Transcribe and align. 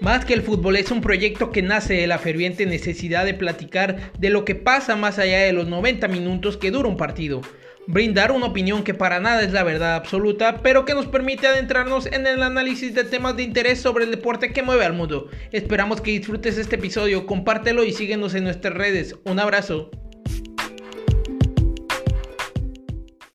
Más 0.00 0.24
que 0.24 0.32
el 0.32 0.40
fútbol 0.40 0.76
es 0.76 0.90
un 0.90 1.02
proyecto 1.02 1.52
que 1.52 1.60
nace 1.60 1.92
de 1.92 2.06
la 2.06 2.18
ferviente 2.18 2.64
necesidad 2.64 3.26
de 3.26 3.34
platicar 3.34 4.12
de 4.18 4.30
lo 4.30 4.46
que 4.46 4.54
pasa 4.54 4.96
más 4.96 5.18
allá 5.18 5.40
de 5.40 5.52
los 5.52 5.68
90 5.68 6.08
minutos 6.08 6.56
que 6.56 6.70
dura 6.70 6.88
un 6.88 6.96
partido. 6.96 7.42
Brindar 7.86 8.32
una 8.32 8.46
opinión 8.46 8.82
que 8.82 8.94
para 8.94 9.20
nada 9.20 9.42
es 9.42 9.52
la 9.52 9.62
verdad 9.62 9.96
absoluta, 9.96 10.62
pero 10.62 10.86
que 10.86 10.94
nos 10.94 11.04
permite 11.04 11.48
adentrarnos 11.48 12.06
en 12.06 12.26
el 12.26 12.42
análisis 12.42 12.94
de 12.94 13.04
temas 13.04 13.36
de 13.36 13.42
interés 13.42 13.82
sobre 13.82 14.04
el 14.04 14.10
deporte 14.10 14.54
que 14.54 14.62
mueve 14.62 14.86
al 14.86 14.94
mundo. 14.94 15.28
Esperamos 15.52 16.00
que 16.00 16.12
disfrutes 16.12 16.56
este 16.56 16.76
episodio, 16.76 17.26
compártelo 17.26 17.84
y 17.84 17.92
síguenos 17.92 18.34
en 18.34 18.44
nuestras 18.44 18.72
redes. 18.72 19.16
Un 19.24 19.38
abrazo. 19.38 19.90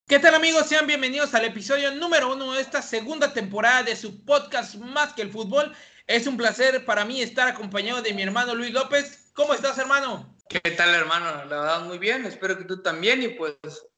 ¿Qué 0.07 0.17
tal 0.17 0.33
amigos? 0.33 0.67
Sean 0.67 0.87
bienvenidos 0.87 1.33
al 1.35 1.45
episodio 1.45 1.91
número 1.91 2.33
uno 2.33 2.53
de 2.53 2.61
esta 2.61 2.81
segunda 2.81 3.33
temporada 3.33 3.83
de 3.83 3.95
su 3.95 4.23
podcast 4.23 4.75
Más 4.75 5.13
que 5.13 5.21
el 5.21 5.29
Fútbol. 5.29 5.71
Es 6.07 6.27
un 6.27 6.37
placer 6.37 6.85
para 6.85 7.03
mí 7.03 7.21
estar 7.21 7.47
acompañado 7.47 8.01
de 8.03 8.13
mi 8.13 8.21
hermano 8.21 8.53
Luis 8.53 8.71
López. 8.71 9.31
¿Cómo 9.33 9.55
estás, 9.55 9.79
hermano? 9.79 10.35
¿Qué 10.47 10.59
tal, 10.59 10.93
hermano? 10.93 11.25
La 11.45 11.59
verdad, 11.59 11.81
muy 11.85 11.97
bien. 11.97 12.25
Espero 12.25 12.55
que 12.59 12.63
tú 12.65 12.83
también. 12.83 13.23
Y 13.23 13.29
pues 13.29 13.55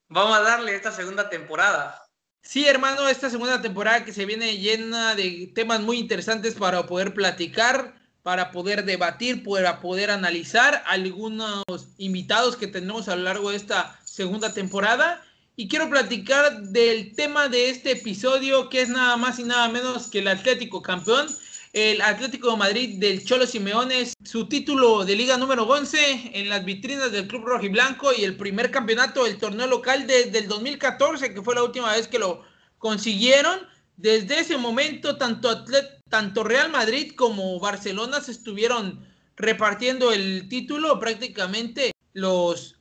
vamos 0.08 0.38
a 0.38 0.42
darle 0.42 0.74
esta 0.74 0.94
segunda 0.94 1.30
temporada. 1.30 2.02
Sí, 2.42 2.66
hermano, 2.66 3.10
esta 3.10 3.30
segunda 3.30 3.62
temporada 3.62 4.06
que 4.06 4.14
se 4.14 4.26
viene 4.26 4.58
llena 4.58 5.16
de 5.16 5.52
temas 5.54 5.82
muy 5.82 6.00
interesantes 6.00 6.56
para 6.56 6.86
poder 6.86 7.14
platicar, 7.14 7.94
para 8.24 8.52
poder 8.52 8.86
debatir, 8.86 9.44
para 9.44 9.82
poder 9.82 10.10
analizar 10.10 10.84
algunos 10.88 11.66
invitados 11.98 12.56
que 12.56 12.68
tenemos 12.68 13.10
a 13.10 13.18
lo 13.18 13.24
largo 13.24 13.50
de 13.50 13.58
esta 13.58 14.00
segunda 14.06 14.54
temporada. 14.54 15.22
Y 15.58 15.68
quiero 15.68 15.90
platicar 15.90 16.62
del 16.62 17.14
tema 17.18 17.50
de 17.50 17.70
este 17.70 17.92
episodio, 17.92 18.70
que 18.70 18.80
es 18.80 18.88
nada 18.88 19.18
más 19.18 19.40
y 19.40 19.44
nada 19.44 19.68
menos 19.68 20.08
que 20.08 20.20
el 20.20 20.30
Atlético 20.30 20.82
Campeón 20.82 21.28
el 21.78 22.02
Atlético 22.02 22.50
de 22.50 22.58
Madrid 22.58 22.98
del 22.98 23.24
Cholo 23.24 23.46
Simeone, 23.46 24.12
su 24.24 24.50
título 24.50 25.06
de 25.06 25.16
liga 25.16 25.38
número 25.38 25.64
11 25.68 26.32
en 26.34 26.50
las 26.50 26.66
vitrinas 26.66 27.12
del 27.12 27.28
Club 27.28 27.46
Rojiblanco 27.46 28.12
y 28.18 28.24
el 28.24 28.36
primer 28.36 28.72
campeonato 28.72 29.26
del 29.26 29.38
torneo 29.38 29.68
local 29.68 30.08
desde 30.08 30.40
el 30.40 30.48
2014, 30.48 31.36
que 31.36 31.44
fue 31.44 31.54
la 31.54 31.62
última 31.62 31.92
vez 31.92 32.08
que 32.08 32.18
lo 32.18 32.42
consiguieron. 32.80 33.60
Desde 33.96 34.40
ese 34.40 34.58
momento, 34.58 35.18
tanto, 35.18 35.66
tanto 36.10 36.44
Real 36.44 36.72
Madrid 36.72 37.14
como 37.16 37.60
Barcelona 37.60 38.22
se 38.22 38.32
estuvieron 38.32 39.06
repartiendo 39.36 40.12
el 40.12 40.50
título. 40.50 41.00
Prácticamente 41.00 41.92
los 42.14 42.80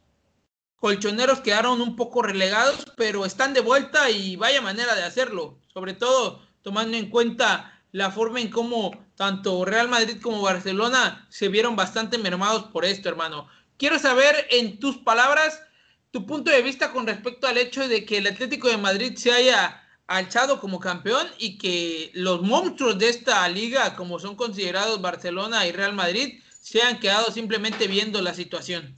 colchoneros 0.77 1.41
quedaron 1.41 1.83
un 1.83 1.97
poco 1.97 2.23
relegados, 2.23 2.87
pero 2.97 3.27
están 3.27 3.53
de 3.53 3.61
vuelta 3.61 4.09
y 4.09 4.37
vaya 4.37 4.63
manera 4.63 4.95
de 4.95 5.03
hacerlo, 5.03 5.59
sobre 5.71 5.93
todo 5.93 6.41
tomando 6.63 6.97
en 6.97 7.11
cuenta 7.11 7.76
la 7.93 8.11
forma 8.11 8.41
en 8.41 8.51
cómo 8.51 9.07
tanto 9.17 9.65
Real 9.65 9.89
Madrid 9.89 10.19
como 10.21 10.43
Barcelona 10.43 11.27
se 11.31 11.49
vieron 11.49 11.77
bastante 11.77 12.19
mermados 12.19 12.65
por 12.65 12.85
esto, 12.85 13.09
hermano. 13.09 13.49
Quiero 13.79 13.99
saber 13.99 14.47
en 14.51 14.79
tus 14.79 14.99
palabras 14.99 15.63
tu 16.11 16.27
punto 16.27 16.51
de 16.51 16.63
vista 16.63 16.93
con 16.93 17.07
respecto 17.07 17.47
al 17.47 17.59
hecho 17.59 17.89
de 17.89 18.05
que 18.05 18.19
el 18.19 18.27
Atlético 18.27 18.69
de 18.69 18.77
Madrid 18.77 19.17
se 19.17 19.33
haya 19.33 19.83
alzado 20.07 20.61
como 20.61 20.79
campeón 20.79 21.27
y 21.39 21.59
que 21.59 22.11
los 22.15 22.43
monstruos 22.43 22.99
de 22.99 23.09
esta 23.09 23.49
liga, 23.49 23.97
como 23.97 24.19
son 24.19 24.37
considerados 24.37 25.01
Barcelona 25.03 25.67
y 25.67 25.73
Real 25.73 25.95
Madrid, 25.95 26.41
se 26.61 26.83
han 26.83 27.01
quedado 27.01 27.31
simplemente 27.33 27.87
viendo 27.87 28.23
la 28.23 28.35
situación. 28.35 28.95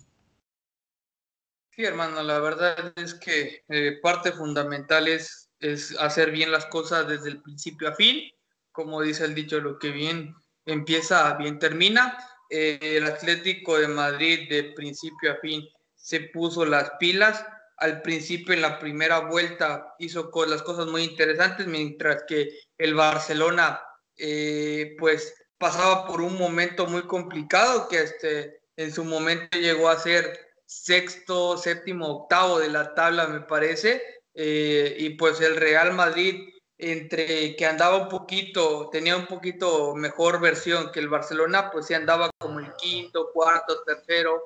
Sí, 1.71 1.85
hermano, 1.85 2.23
la 2.23 2.41
verdad 2.41 2.93
es 2.97 3.15
que 3.15 3.63
eh, 3.69 3.99
parte 4.03 4.33
fundamental 4.33 5.07
es, 5.07 5.51
es 5.61 5.97
hacer 5.99 6.31
bien 6.33 6.51
las 6.51 6.67
cosas 6.67 7.07
desde 7.07 7.31
el 7.31 7.41
principio 7.43 7.89
a 7.89 7.95
fin 7.95 8.33
como 8.79 9.03
dice 9.03 9.25
el 9.25 9.35
dicho, 9.35 9.59
lo 9.59 9.77
que 9.77 9.91
bien 9.91 10.37
empieza, 10.65 11.35
bien 11.35 11.59
termina. 11.59 12.17
Eh, 12.49 12.79
el 12.81 13.07
Atlético 13.07 13.77
de 13.77 13.89
Madrid 13.89 14.49
de 14.49 14.73
principio 14.73 15.33
a 15.33 15.41
fin 15.41 15.69
se 15.97 16.21
puso 16.21 16.65
las 16.65 16.93
pilas. 17.01 17.45
Al 17.79 18.03
principio 18.03 18.55
en 18.55 18.63
la 18.63 18.79
primera 18.79 19.19
vuelta 19.19 19.97
hizo 19.99 20.31
las 20.47 20.63
cosas 20.63 20.87
muy 20.87 21.03
interesantes, 21.03 21.67
mientras 21.67 22.23
que 22.29 22.51
el 22.79 22.95
Barcelona 22.95 23.81
eh, 24.17 24.95
pues 24.97 25.35
pasaba 25.59 26.07
por 26.07 26.21
un 26.21 26.39
momento 26.39 26.87
muy 26.87 27.03
complicado 27.03 27.89
que 27.89 28.03
este, 28.03 28.61
en 28.77 28.93
su 28.93 29.05
momento 29.05 29.59
llegó 29.59 29.89
a 29.89 29.99
ser 29.99 30.39
sexto, 30.67 31.57
séptimo, 31.57 32.07
octavo 32.07 32.61
de 32.61 32.69
la 32.69 32.95
tabla 32.95 33.27
me 33.27 33.41
parece. 33.41 34.01
Eh, 34.35 34.95
y 35.01 35.11
pues 35.17 35.41
el 35.41 35.57
Real 35.57 35.95
Madrid 35.95 36.49
entre 36.79 37.57
que 37.57 37.67
andaba 37.67 37.97
un 37.97 38.09
poquito, 38.09 38.89
tenía 38.91 39.17
un 39.17 39.27
poquito 39.27 39.97
mejor 39.97 40.41
versión 40.41 40.93
que 40.93 41.01
el 41.01 41.09
Barcelona, 41.09 41.71
pues 41.71 41.87
sí 41.87 41.95
andaba 41.95 42.31
como 42.39 42.61
el 42.61 42.73
quinto, 42.77 43.31
cuarto, 43.33 43.83
tercero, 43.83 44.43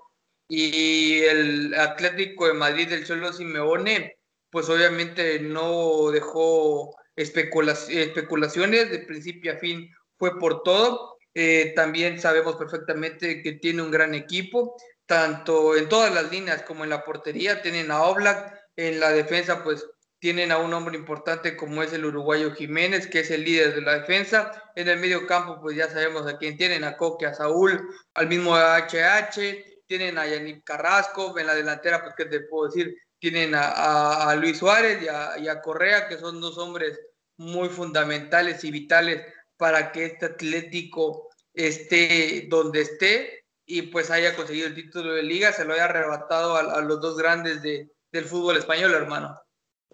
y 0.49 1.21
el 1.21 1.75
Atlético 1.75 2.47
de 2.47 2.55
Madrid 2.55 2.89
del 2.89 3.07
Cholo 3.07 3.33
Simeone, 3.33 4.19
pues 4.51 4.69
obviamente 4.69 5.41
no 5.41 6.11
dejó 6.11 6.95
especulaciones, 7.17 8.91
de 8.91 8.99
principio 9.01 9.53
a 9.53 9.57
fin 9.57 9.91
fue 10.19 10.39
por 10.39 10.63
todo. 10.63 11.17
Eh, 11.35 11.73
también 11.75 12.21
sabemos 12.21 12.57
perfectamente 12.57 13.43
que 13.43 13.53
tiene 13.53 13.83
un 13.83 13.91
gran 13.91 14.15
equipo, 14.15 14.77
tanto 15.07 15.77
en 15.77 15.89
todas 15.89 16.13
las 16.13 16.31
líneas 16.31 16.63
como 16.63 16.85
en 16.85 16.91
la 16.91 17.05
portería, 17.05 17.63
tienen 17.63 17.91
a 17.91 18.03
Oblak, 18.03 18.55
en 18.77 19.01
la 19.01 19.11
defensa 19.11 19.63
pues 19.65 19.87
tienen 20.23 20.53
a 20.53 20.59
un 20.59 20.73
hombre 20.73 20.97
importante 20.97 21.57
como 21.57 21.83
es 21.83 21.93
el 21.93 22.05
uruguayo 22.05 22.55
Jiménez, 22.55 23.09
que 23.09 23.19
es 23.21 23.31
el 23.33 23.43
líder 23.43 23.75
de 23.75 23.81
la 23.81 23.99
defensa. 23.99 24.53
En 24.77 24.87
el 24.87 25.01
medio 25.01 25.27
campo, 25.27 25.59
pues 25.61 25.77
ya 25.77 25.91
sabemos 25.91 26.29
a 26.29 26.39
quién 26.39 26.57
tienen, 26.57 26.85
a 26.85 26.97
Coque, 26.97 27.27
a 27.27 27.35
Saúl, 27.35 27.93
al 28.15 28.29
mismo 28.29 28.55
HH, 28.55 29.83
tienen 29.85 30.19
a 30.19 30.29
Yannick 30.29 30.63
Carrasco, 30.63 31.37
en 31.37 31.49
la 31.49 31.57
delantera, 31.57 32.05
pues 32.05 32.15
que 32.15 32.27
te 32.27 32.39
puedo 32.43 32.69
decir, 32.69 32.97
tienen 33.19 33.53
a, 33.57 34.33
Luis 34.39 34.59
Suárez 34.59 35.03
y 35.03 35.09
a, 35.09 35.39
y 35.39 35.49
a, 35.49 35.61
Correa, 35.61 36.07
que 36.07 36.19
son 36.19 36.41
dos 36.41 36.57
hombres 36.57 37.01
muy 37.37 37.69
fundamentales 37.69 38.63
y 38.63 38.71
vitales 38.71 39.27
para 39.57 39.91
que 39.91 40.05
este 40.05 40.27
Atlético 40.27 41.31
esté 41.53 42.47
donde 42.49 42.83
esté 42.83 43.45
y 43.67 43.83
pues 43.83 44.09
haya 44.13 44.37
conseguido 44.37 44.69
el 44.69 44.77
título 44.77 45.15
de 45.15 45.25
liga, 45.25 45.53
se 45.53 45.65
lo 45.65 45.75
haya 45.75 45.87
arrebatado 45.87 46.55
a, 46.55 46.81
los 46.81 47.01
dos 47.01 47.17
grandes 47.17 47.61
de, 47.61 47.91
del 48.13 48.25
fútbol 48.25 48.57
español, 48.57 48.95
hermano. 48.95 49.42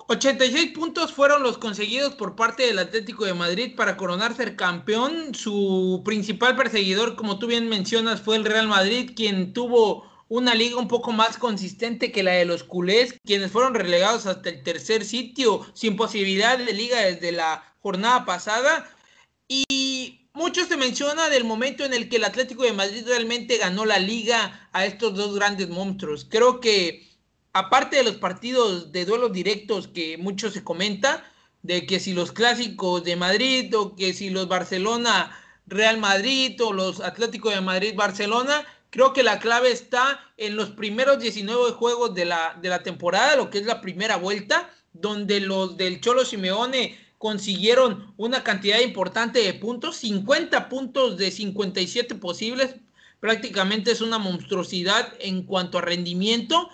86 0.07 0.73
puntos 0.73 1.13
fueron 1.13 1.43
los 1.43 1.59
conseguidos 1.59 2.15
por 2.15 2.37
parte 2.37 2.65
del 2.65 2.79
Atlético 2.79 3.25
de 3.25 3.35
Madrid 3.35 3.75
para 3.77 3.97
coronarse 3.97 4.57
campeón. 4.57 5.35
Su 5.35 6.03
principal 6.05 6.57
perseguidor, 6.57 7.17
como 7.17 7.39
tú 7.39 7.47
bien 7.47 7.69
mencionas, 7.69 8.21
fue 8.21 8.37
el 8.37 8.45
Real 8.45 8.69
Madrid, 8.69 9.13
quien 9.15 9.53
tuvo 9.53 10.09
una 10.29 10.55
liga 10.55 10.77
un 10.77 10.89
poco 10.89 11.13
más 11.13 11.39
consistente 11.39 12.13
que 12.13 12.23
la 12.23 12.33
de 12.33 12.45
los 12.45 12.63
culés, 12.63 13.15
quienes 13.25 13.51
fueron 13.51 13.75
relegados 13.75 14.27
hasta 14.27 14.51
el 14.51 14.63
tercer 14.63 15.05
sitio, 15.05 15.67
sin 15.75 15.97
posibilidad 15.97 16.59
de 16.59 16.73
liga 16.73 17.01
desde 17.01 17.33
la 17.33 17.75
jornada 17.81 18.25
pasada. 18.25 18.89
Y 19.49 20.29
mucho 20.35 20.65
se 20.67 20.77
menciona 20.77 21.29
del 21.29 21.45
momento 21.45 21.85
en 21.85 21.95
el 21.95 22.09
que 22.09 22.17
el 22.17 22.25
Atlético 22.25 22.63
de 22.63 22.73
Madrid 22.73 23.05
realmente 23.07 23.59
ganó 23.59 23.85
la 23.85 23.99
liga 23.99 24.69
a 24.73 24.87
estos 24.87 25.15
dos 25.15 25.35
grandes 25.35 25.69
monstruos. 25.69 26.27
Creo 26.31 26.61
que 26.61 27.09
aparte 27.53 27.97
de 27.97 28.05
los 28.05 28.17
partidos 28.17 28.93
de 28.93 29.05
duelos 29.05 29.33
directos 29.33 29.89
que 29.89 30.19
mucho 30.19 30.51
se 30.51 30.65
comenta, 30.65 31.25
de 31.63 31.87
que 31.87 32.01
si 32.01 32.13
los 32.13 32.33
clásicos 32.33 33.05
de 33.05 33.17
Madrid 33.17 33.77
o 33.77 33.97
que 33.97 34.13
si 34.13 34.31
los 34.31 34.49
Barcelona 34.49 35.37
Real 35.67 35.99
Madrid 35.99 36.61
o 36.63 36.73
los 36.73 37.01
Atléticos 37.01 37.55
de 37.55 37.61
Madrid 37.61 37.95
Barcelona, 37.97 38.65
creo 38.91 39.13
que 39.13 39.23
la 39.23 39.39
clave 39.39 39.71
está 39.71 40.21
en 40.37 40.57
los 40.57 40.71
primeros 40.71 41.19
19 41.19 41.73
juegos 41.73 42.15
de 42.15 42.25
la, 42.25 42.57
de 42.61 42.69
la 42.69 42.83
temporada, 42.83 43.37
lo 43.37 43.51
que 43.51 43.59
es 43.59 43.67
la 43.67 43.81
primera 43.81 44.17
vuelta, 44.17 44.71
donde 44.93 45.41
los 45.41 45.77
del 45.77 46.01
Cholo 46.01 46.25
Simeone 46.25 46.99
consiguieron 47.19 48.15
una 48.17 48.45
cantidad 48.45 48.79
importante 48.79 49.41
de 49.41 49.55
puntos, 49.55 49.97
50 49.97 50.69
puntos 50.69 51.17
de 51.17 51.31
57 51.31 52.15
posibles, 52.15 52.77
prácticamente 53.21 53.91
es 53.91 54.01
una 54.01 54.19
monstruosidad 54.19 55.13
en 55.19 55.43
cuanto 55.43 55.79
a 55.79 55.83
rendimiento 55.83 56.71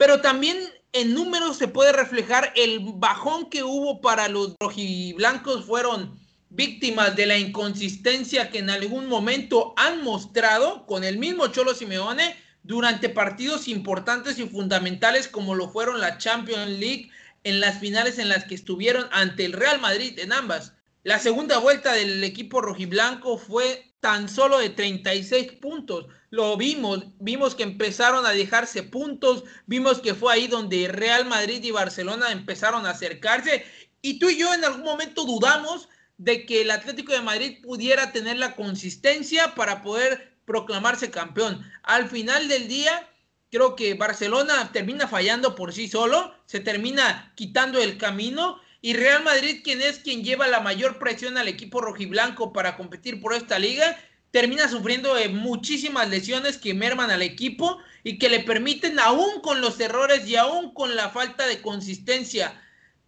pero 0.00 0.22
también 0.22 0.56
en 0.94 1.12
números 1.12 1.58
se 1.58 1.68
puede 1.68 1.92
reflejar 1.92 2.54
el 2.56 2.80
bajón 2.94 3.50
que 3.50 3.62
hubo 3.62 4.00
para 4.00 4.28
los 4.28 4.56
rojiblancos 4.58 5.66
fueron 5.66 6.18
víctimas 6.48 7.14
de 7.16 7.26
la 7.26 7.36
inconsistencia 7.36 8.48
que 8.48 8.60
en 8.60 8.70
algún 8.70 9.10
momento 9.10 9.74
han 9.76 10.02
mostrado 10.02 10.86
con 10.86 11.04
el 11.04 11.18
mismo 11.18 11.48
Cholo 11.48 11.74
Simeone 11.74 12.34
durante 12.62 13.10
partidos 13.10 13.68
importantes 13.68 14.38
y 14.38 14.48
fundamentales 14.48 15.28
como 15.28 15.54
lo 15.54 15.68
fueron 15.68 16.00
la 16.00 16.16
Champions 16.16 16.70
League 16.70 17.10
en 17.44 17.60
las 17.60 17.78
finales 17.78 18.18
en 18.18 18.30
las 18.30 18.44
que 18.44 18.54
estuvieron 18.54 19.06
ante 19.12 19.44
el 19.44 19.52
Real 19.52 19.82
Madrid 19.82 20.18
en 20.18 20.32
ambas. 20.32 20.72
La 21.02 21.18
segunda 21.18 21.58
vuelta 21.58 21.92
del 21.92 22.24
equipo 22.24 22.62
rojiblanco 22.62 23.36
fue 23.36 23.89
tan 24.00 24.28
solo 24.28 24.58
de 24.58 24.70
36 24.70 25.52
puntos. 25.52 26.06
Lo 26.30 26.56
vimos, 26.56 27.04
vimos 27.18 27.54
que 27.54 27.62
empezaron 27.62 28.24
a 28.26 28.30
dejarse 28.30 28.82
puntos, 28.82 29.44
vimos 29.66 30.00
que 30.00 30.14
fue 30.14 30.32
ahí 30.32 30.46
donde 30.46 30.88
Real 30.88 31.26
Madrid 31.26 31.62
y 31.62 31.70
Barcelona 31.70 32.32
empezaron 32.32 32.86
a 32.86 32.90
acercarse 32.90 33.64
y 34.02 34.18
tú 34.18 34.30
y 34.30 34.38
yo 34.38 34.52
en 34.54 34.64
algún 34.64 34.84
momento 34.84 35.24
dudamos 35.24 35.88
de 36.16 36.46
que 36.46 36.62
el 36.62 36.70
Atlético 36.70 37.12
de 37.12 37.20
Madrid 37.20 37.58
pudiera 37.62 38.12
tener 38.12 38.38
la 38.38 38.54
consistencia 38.56 39.54
para 39.54 39.82
poder 39.82 40.36
proclamarse 40.44 41.10
campeón. 41.10 41.64
Al 41.82 42.08
final 42.08 42.48
del 42.48 42.68
día, 42.68 43.08
creo 43.50 43.76
que 43.76 43.94
Barcelona 43.94 44.70
termina 44.72 45.08
fallando 45.08 45.54
por 45.54 45.72
sí 45.72 45.88
solo, 45.88 46.34
se 46.46 46.60
termina 46.60 47.32
quitando 47.36 47.80
el 47.80 47.98
camino 47.98 48.60
y 48.82 48.94
Real 48.94 49.22
Madrid, 49.24 49.60
quien 49.62 49.82
es 49.82 49.98
quien 49.98 50.24
lleva 50.24 50.48
la 50.48 50.60
mayor 50.60 50.98
presión 50.98 51.36
al 51.36 51.48
equipo 51.48 51.80
rojiblanco 51.80 52.52
para 52.52 52.76
competir 52.76 53.20
por 53.20 53.34
esta 53.34 53.58
liga, 53.58 53.98
termina 54.30 54.68
sufriendo 54.68 55.14
muchísimas 55.30 56.08
lesiones 56.08 56.56
que 56.56 56.72
merman 56.72 57.10
al 57.10 57.22
equipo 57.22 57.78
y 58.04 58.18
que 58.18 58.28
le 58.28 58.40
permiten, 58.40 58.98
aún 58.98 59.40
con 59.42 59.60
los 59.60 59.78
errores 59.80 60.26
y 60.26 60.36
aún 60.36 60.72
con 60.72 60.96
la 60.96 61.10
falta 61.10 61.46
de 61.46 61.60
consistencia 61.60 62.60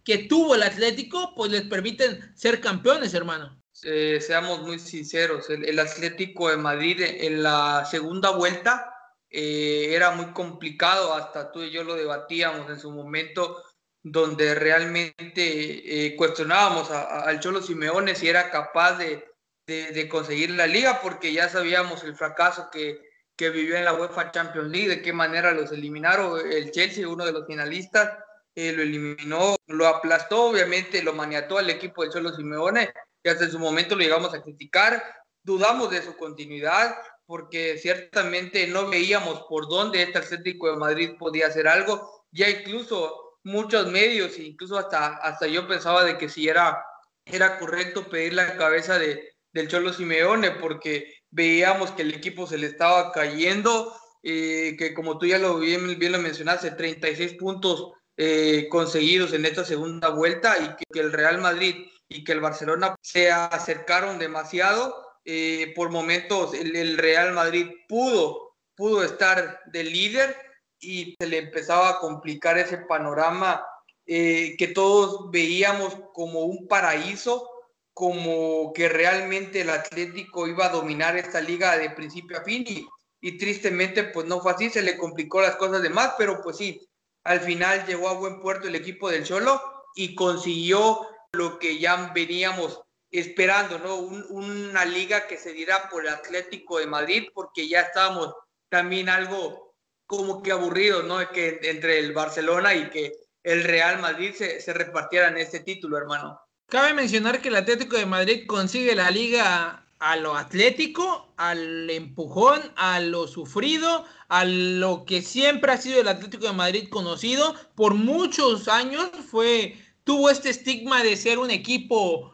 que 0.03 0.17
tuvo 0.17 0.55
el 0.55 0.63
Atlético, 0.63 1.33
pues 1.35 1.51
les 1.51 1.63
permiten 1.63 2.33
ser 2.35 2.59
campeones, 2.59 3.13
hermano. 3.13 3.59
Eh, 3.83 4.19
seamos 4.21 4.61
muy 4.61 4.79
sinceros, 4.79 5.49
el, 5.49 5.79
Atlético 5.79 6.49
de 6.49 6.57
Madrid 6.57 7.01
en 7.01 7.43
la 7.43 7.85
segunda 7.89 8.29
vuelta 8.29 8.93
eh, 9.29 9.87
era 9.89 10.11
muy 10.11 10.27
complicado, 10.27 11.13
hasta 11.13 11.51
tú 11.51 11.63
y 11.63 11.71
yo 11.71 11.83
lo 11.83 11.95
debatíamos 11.95 12.69
en 12.69 12.79
su 12.79 12.91
momento, 12.91 13.61
donde 14.03 14.53
realmente 14.53 15.31
eh, 15.37 16.15
cuestionábamos 16.17 16.91
al 16.91 17.39
Cholo 17.39 17.61
Simeone 17.61 18.15
si 18.15 18.27
era 18.27 18.51
capaz 18.51 18.97
de, 18.97 19.25
de, 19.65 20.09
conseguir 20.09 20.51
la 20.51 20.67
liga, 20.67 20.99
porque 21.01 21.31
ya 21.31 21.47
sabíamos 21.47 22.03
el 22.03 22.15
fracaso 22.15 22.69
que, 22.69 23.01
que, 23.37 23.49
vivió 23.49 23.77
en 23.77 23.85
la 23.85 23.93
UEFA 23.93 24.31
Champions 24.31 24.69
League, 24.69 24.89
de 24.89 25.01
qué 25.01 25.13
manera 25.13 25.53
los 25.53 25.71
eliminaron. 25.71 26.39
El 26.51 26.71
Chelsea, 26.71 27.07
uno 27.07 27.25
de 27.25 27.31
los 27.31 27.47
finalistas, 27.47 28.11
eh, 28.55 28.73
lo 28.73 28.83
eliminó, 28.83 29.55
lo 29.67 29.87
aplastó, 29.87 30.49
obviamente 30.49 31.01
lo 31.01 31.13
maniató 31.13 31.57
al 31.57 31.69
equipo 31.69 32.03
de 32.03 32.09
Cholo 32.09 32.35
Simeone, 32.35 32.93
que 33.23 33.29
hasta 33.29 33.45
en 33.45 33.51
su 33.51 33.59
momento 33.59 33.95
lo 33.95 34.01
llegamos 34.01 34.33
a 34.33 34.41
criticar. 34.41 35.01
Dudamos 35.43 35.89
de 35.91 36.01
su 36.01 36.17
continuidad, 36.17 36.95
porque 37.25 37.77
ciertamente 37.77 38.67
no 38.67 38.89
veíamos 38.89 39.45
por 39.47 39.69
dónde 39.69 40.03
este 40.03 40.17
Atlético 40.17 40.69
de 40.69 40.77
Madrid 40.77 41.11
podía 41.17 41.47
hacer 41.47 41.69
algo. 41.69 42.25
Ya 42.31 42.49
incluso 42.49 43.22
muchos 43.43 43.87
medios, 43.91 44.37
incluso 44.39 44.77
hasta, 44.77 45.17
hasta 45.17 45.47
yo 45.47 45.67
pensaba 45.67 46.03
de 46.03 46.17
que 46.17 46.29
si 46.29 46.47
era, 46.47 46.83
era 47.25 47.59
correcto 47.59 48.07
pedir 48.09 48.33
la 48.33 48.57
cabeza 48.57 48.97
de, 48.97 49.33
del 49.51 49.67
Cholo 49.67 49.93
Simeone, 49.93 50.51
porque 50.51 51.13
veíamos 51.29 51.91
que 51.91 52.03
el 52.03 52.13
equipo 52.13 52.47
se 52.47 52.57
le 52.57 52.67
estaba 52.67 53.11
cayendo, 53.11 53.95
eh, 54.23 54.75
que 54.77 54.93
como 54.93 55.17
tú 55.17 55.25
ya 55.25 55.37
lo 55.37 55.59
bien, 55.59 55.99
lo 55.99 56.19
mencionaste, 56.19 56.71
36 56.71 57.33
puntos 57.33 57.91
eh, 58.15 58.67
conseguidos 58.69 59.33
en 59.33 59.45
esta 59.45 59.65
segunda 59.65 60.09
vuelta 60.09 60.55
y 60.59 60.75
que, 60.75 60.99
el 60.99 61.11
Real 61.11 61.39
Madrid 61.41 61.87
y 62.07 62.23
que 62.23 62.31
el 62.31 62.39
Barcelona 62.39 62.95
se 63.01 63.31
acercaron 63.31 64.19
demasiado. 64.19 65.01
Eh, 65.25 65.71
por 65.73 65.89
momentos 65.89 66.53
el, 66.53 66.75
el, 66.75 66.97
Real 66.97 67.31
Madrid 67.31 67.69
pudo, 67.87 68.57
pudo 68.75 69.05
estar 69.05 69.61
de 69.67 69.85
líder 69.85 70.35
y 70.83 71.15
se 71.19 71.27
le 71.27 71.37
empezaba 71.37 71.89
a 71.89 71.99
complicar 71.99 72.57
ese 72.57 72.77
panorama 72.77 73.65
que 74.05 74.71
todos 74.75 75.31
veíamos 75.31 75.95
como 76.13 76.41
un 76.41 76.67
paraíso 76.67 77.49
como 77.93 78.73
que 78.73 78.89
realmente 78.89 79.61
el 79.61 79.69
Atlético 79.69 80.47
iba 80.47 80.65
a 80.65 80.69
dominar 80.69 81.15
esta 81.15 81.39
liga 81.41 81.77
de 81.77 81.91
principio 81.91 82.39
a 82.39 82.43
fin 82.43 82.65
y, 82.67 83.37
tristemente 83.37 84.03
pues 84.03 84.27
no 84.27 84.41
fue 84.41 84.51
así, 84.51 84.69
se 84.69 84.81
le 84.81 84.97
complicó 84.97 85.41
las 85.41 85.55
cosas 85.55 85.81
de 85.81 85.89
más, 85.89 86.13
pero 86.17 86.41
pues 86.41 86.57
sí, 86.57 86.81
al 87.23 87.39
final 87.39 87.85
llegó 87.85 88.09
a 88.09 88.13
buen 88.13 88.41
puerto 88.41 88.67
el 88.67 88.75
equipo 88.75 89.09
del 89.09 89.23
Cholo 89.23 89.61
y 89.95 90.13
consiguió 90.13 91.07
lo 91.31 91.57
que 91.57 91.79
ya 91.79 92.11
veníamos 92.13 92.81
esperando, 93.11 93.79
¿no? 93.79 93.95
una 93.95 94.83
liga 94.83 95.27
que 95.27 95.37
se 95.37 95.53
diera 95.53 95.87
por 95.89 96.05
el 96.05 96.13
Atlético 96.13 96.79
de 96.79 96.87
Madrid 96.87 97.27
porque 97.33 97.69
ya 97.69 97.81
estábamos 97.81 98.33
también 98.69 99.07
algo 99.07 99.72
como 100.05 100.41
que 100.41 100.51
aburridos, 100.51 101.05
¿no? 101.05 101.17
Que 101.29 101.59
entre 101.63 101.99
el 101.99 102.13
Barcelona 102.13 102.73
y 102.75 102.89
que 102.89 103.13
el 103.43 103.63
Real 103.63 103.99
Madrid 103.99 104.33
se, 104.35 104.61
se 104.61 104.73
repartieran 104.73 105.37
este 105.37 105.59
título, 105.59 105.97
hermano. 105.97 106.39
Cabe 106.67 106.93
mencionar 106.93 107.41
que 107.41 107.49
el 107.49 107.55
Atlético 107.55 107.97
de 107.97 108.05
Madrid 108.05 108.45
consigue 108.47 108.95
la 108.95 109.11
liga 109.11 109.83
a 110.03 110.17
lo 110.17 110.35
atlético, 110.35 111.33
al 111.37 111.89
empujón, 111.89 112.61
a 112.75 112.99
lo 112.99 113.25
sufrido, 113.25 114.05
a 114.27 114.43
lo 114.43 115.05
que 115.05 115.21
siempre 115.21 115.71
ha 115.71 115.77
sido 115.77 116.01
el 116.01 116.09
Atlético 116.09 116.47
de 116.47 116.51
Madrid 116.51 116.89
conocido. 116.89 117.55
Por 117.75 117.93
muchos 117.93 118.67
años 118.67 119.09
fue, 119.31 119.77
tuvo 120.03 120.29
este 120.29 120.49
estigma 120.49 121.03
de 121.03 121.15
ser 121.15 121.39
un 121.39 121.51
equipo 121.51 122.33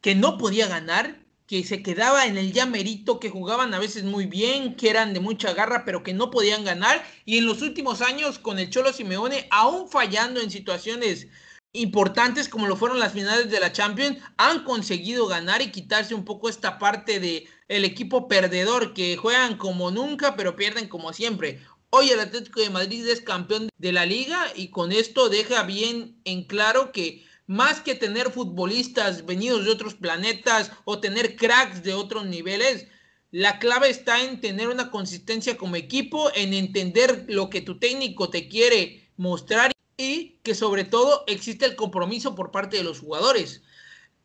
que 0.00 0.14
no 0.14 0.38
podía 0.38 0.68
ganar, 0.68 1.24
que 1.48 1.64
se 1.64 1.82
quedaba 1.82 2.26
en 2.26 2.36
el 2.36 2.52
llamerito, 2.52 3.18
que 3.18 3.30
jugaban 3.30 3.72
a 3.72 3.78
veces 3.78 4.04
muy 4.04 4.26
bien, 4.26 4.76
que 4.76 4.90
eran 4.90 5.14
de 5.14 5.20
mucha 5.20 5.54
garra, 5.54 5.84
pero 5.86 6.02
que 6.02 6.12
no 6.12 6.30
podían 6.30 6.62
ganar. 6.62 7.02
Y 7.24 7.38
en 7.38 7.46
los 7.46 7.62
últimos 7.62 8.02
años, 8.02 8.38
con 8.38 8.58
el 8.58 8.68
Cholo 8.68 8.92
Simeone, 8.92 9.48
aún 9.50 9.88
fallando 9.88 10.40
en 10.40 10.50
situaciones 10.50 11.26
importantes 11.72 12.48
como 12.48 12.66
lo 12.66 12.76
fueron 12.76 12.98
las 12.98 13.12
finales 13.12 13.50
de 13.50 13.60
la 13.60 13.72
Champions 13.72 14.18
han 14.38 14.64
conseguido 14.64 15.26
ganar 15.26 15.60
y 15.60 15.70
quitarse 15.70 16.14
un 16.14 16.24
poco 16.24 16.48
esta 16.48 16.78
parte 16.78 17.20
de 17.20 17.46
el 17.68 17.84
equipo 17.84 18.26
perdedor 18.26 18.94
que 18.94 19.18
juegan 19.18 19.58
como 19.58 19.90
nunca 19.90 20.34
pero 20.34 20.56
pierden 20.56 20.88
como 20.88 21.12
siempre. 21.12 21.60
Hoy 21.90 22.10
el 22.10 22.20
Atlético 22.20 22.60
de 22.60 22.70
Madrid 22.70 23.06
es 23.06 23.20
campeón 23.20 23.70
de 23.78 23.92
la 23.92 24.06
liga 24.06 24.38
y 24.54 24.68
con 24.68 24.92
esto 24.92 25.28
deja 25.28 25.62
bien 25.62 26.20
en 26.24 26.44
claro 26.44 26.92
que 26.92 27.27
más 27.48 27.80
que 27.80 27.94
tener 27.94 28.30
futbolistas 28.30 29.24
venidos 29.24 29.64
de 29.64 29.70
otros 29.70 29.94
planetas 29.94 30.70
o 30.84 31.00
tener 31.00 31.34
cracks 31.34 31.82
de 31.82 31.94
otros 31.94 32.26
niveles, 32.26 32.86
la 33.30 33.58
clave 33.58 33.88
está 33.88 34.22
en 34.22 34.40
tener 34.40 34.68
una 34.68 34.90
consistencia 34.90 35.56
como 35.56 35.76
equipo, 35.76 36.30
en 36.34 36.52
entender 36.52 37.24
lo 37.28 37.48
que 37.48 37.62
tu 37.62 37.78
técnico 37.78 38.28
te 38.28 38.48
quiere 38.48 39.10
mostrar 39.16 39.72
y 39.96 40.38
que 40.42 40.54
sobre 40.54 40.84
todo 40.84 41.24
existe 41.26 41.64
el 41.64 41.74
compromiso 41.74 42.34
por 42.34 42.50
parte 42.50 42.76
de 42.76 42.84
los 42.84 43.00
jugadores. 43.00 43.62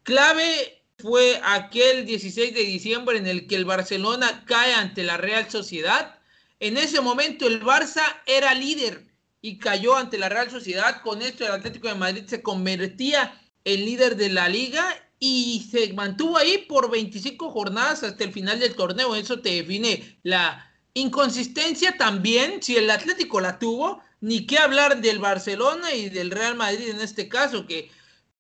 Clave 0.04 0.84
fue 0.98 1.40
aquel 1.44 2.06
16 2.06 2.54
de 2.54 2.64
diciembre 2.64 3.18
en 3.18 3.28
el 3.28 3.48
que 3.48 3.56
el 3.56 3.66
Barcelona 3.66 4.44
cae 4.46 4.74
ante 4.74 5.04
la 5.04 5.16
Real 5.16 5.50
Sociedad. 5.50 6.20
En 6.60 6.76
ese 6.76 7.00
momento 7.00 7.48
el 7.48 7.62
Barça 7.62 8.04
era 8.26 8.54
líder 8.54 9.13
y 9.44 9.58
cayó 9.58 9.98
ante 9.98 10.18
la 10.18 10.30
Real 10.30 10.50
Sociedad. 10.50 11.02
Con 11.02 11.22
esto 11.22 11.46
el 11.46 11.52
Atlético 11.52 11.90
de 11.90 11.96
Madrid 11.96 12.24
se 12.26 12.42
convertía 12.42 13.38
en 13.66 13.86
líder 13.86 14.16
de 14.16 14.30
la 14.30 14.48
liga 14.48 14.86
y 15.20 15.68
se 15.70 15.92
mantuvo 15.92 16.38
ahí 16.38 16.60
por 16.60 16.90
25 16.90 17.52
jornadas 17.52 18.04
hasta 18.04 18.24
el 18.24 18.32
final 18.32 18.62
del 18.62 18.74
torneo. 18.74 19.16
Eso 19.16 19.42
te 19.42 19.50
define 19.56 20.18
la 20.24 20.72
inconsistencia 20.94 21.98
también, 21.98 22.64
si 22.64 22.78
el 22.78 22.90
Atlético 22.90 23.42
la 23.42 23.60
tuvo, 23.60 24.02
ni 24.22 24.46
qué 24.46 24.60
hablar 24.60 25.02
del 25.02 25.20
Barcelona 25.20 25.94
y 25.94 26.08
del 26.08 26.32
Real 26.32 26.56
Madrid 26.56 26.88
en 26.90 27.02
este 27.02 27.28
caso, 27.28 27.68
que 27.68 27.92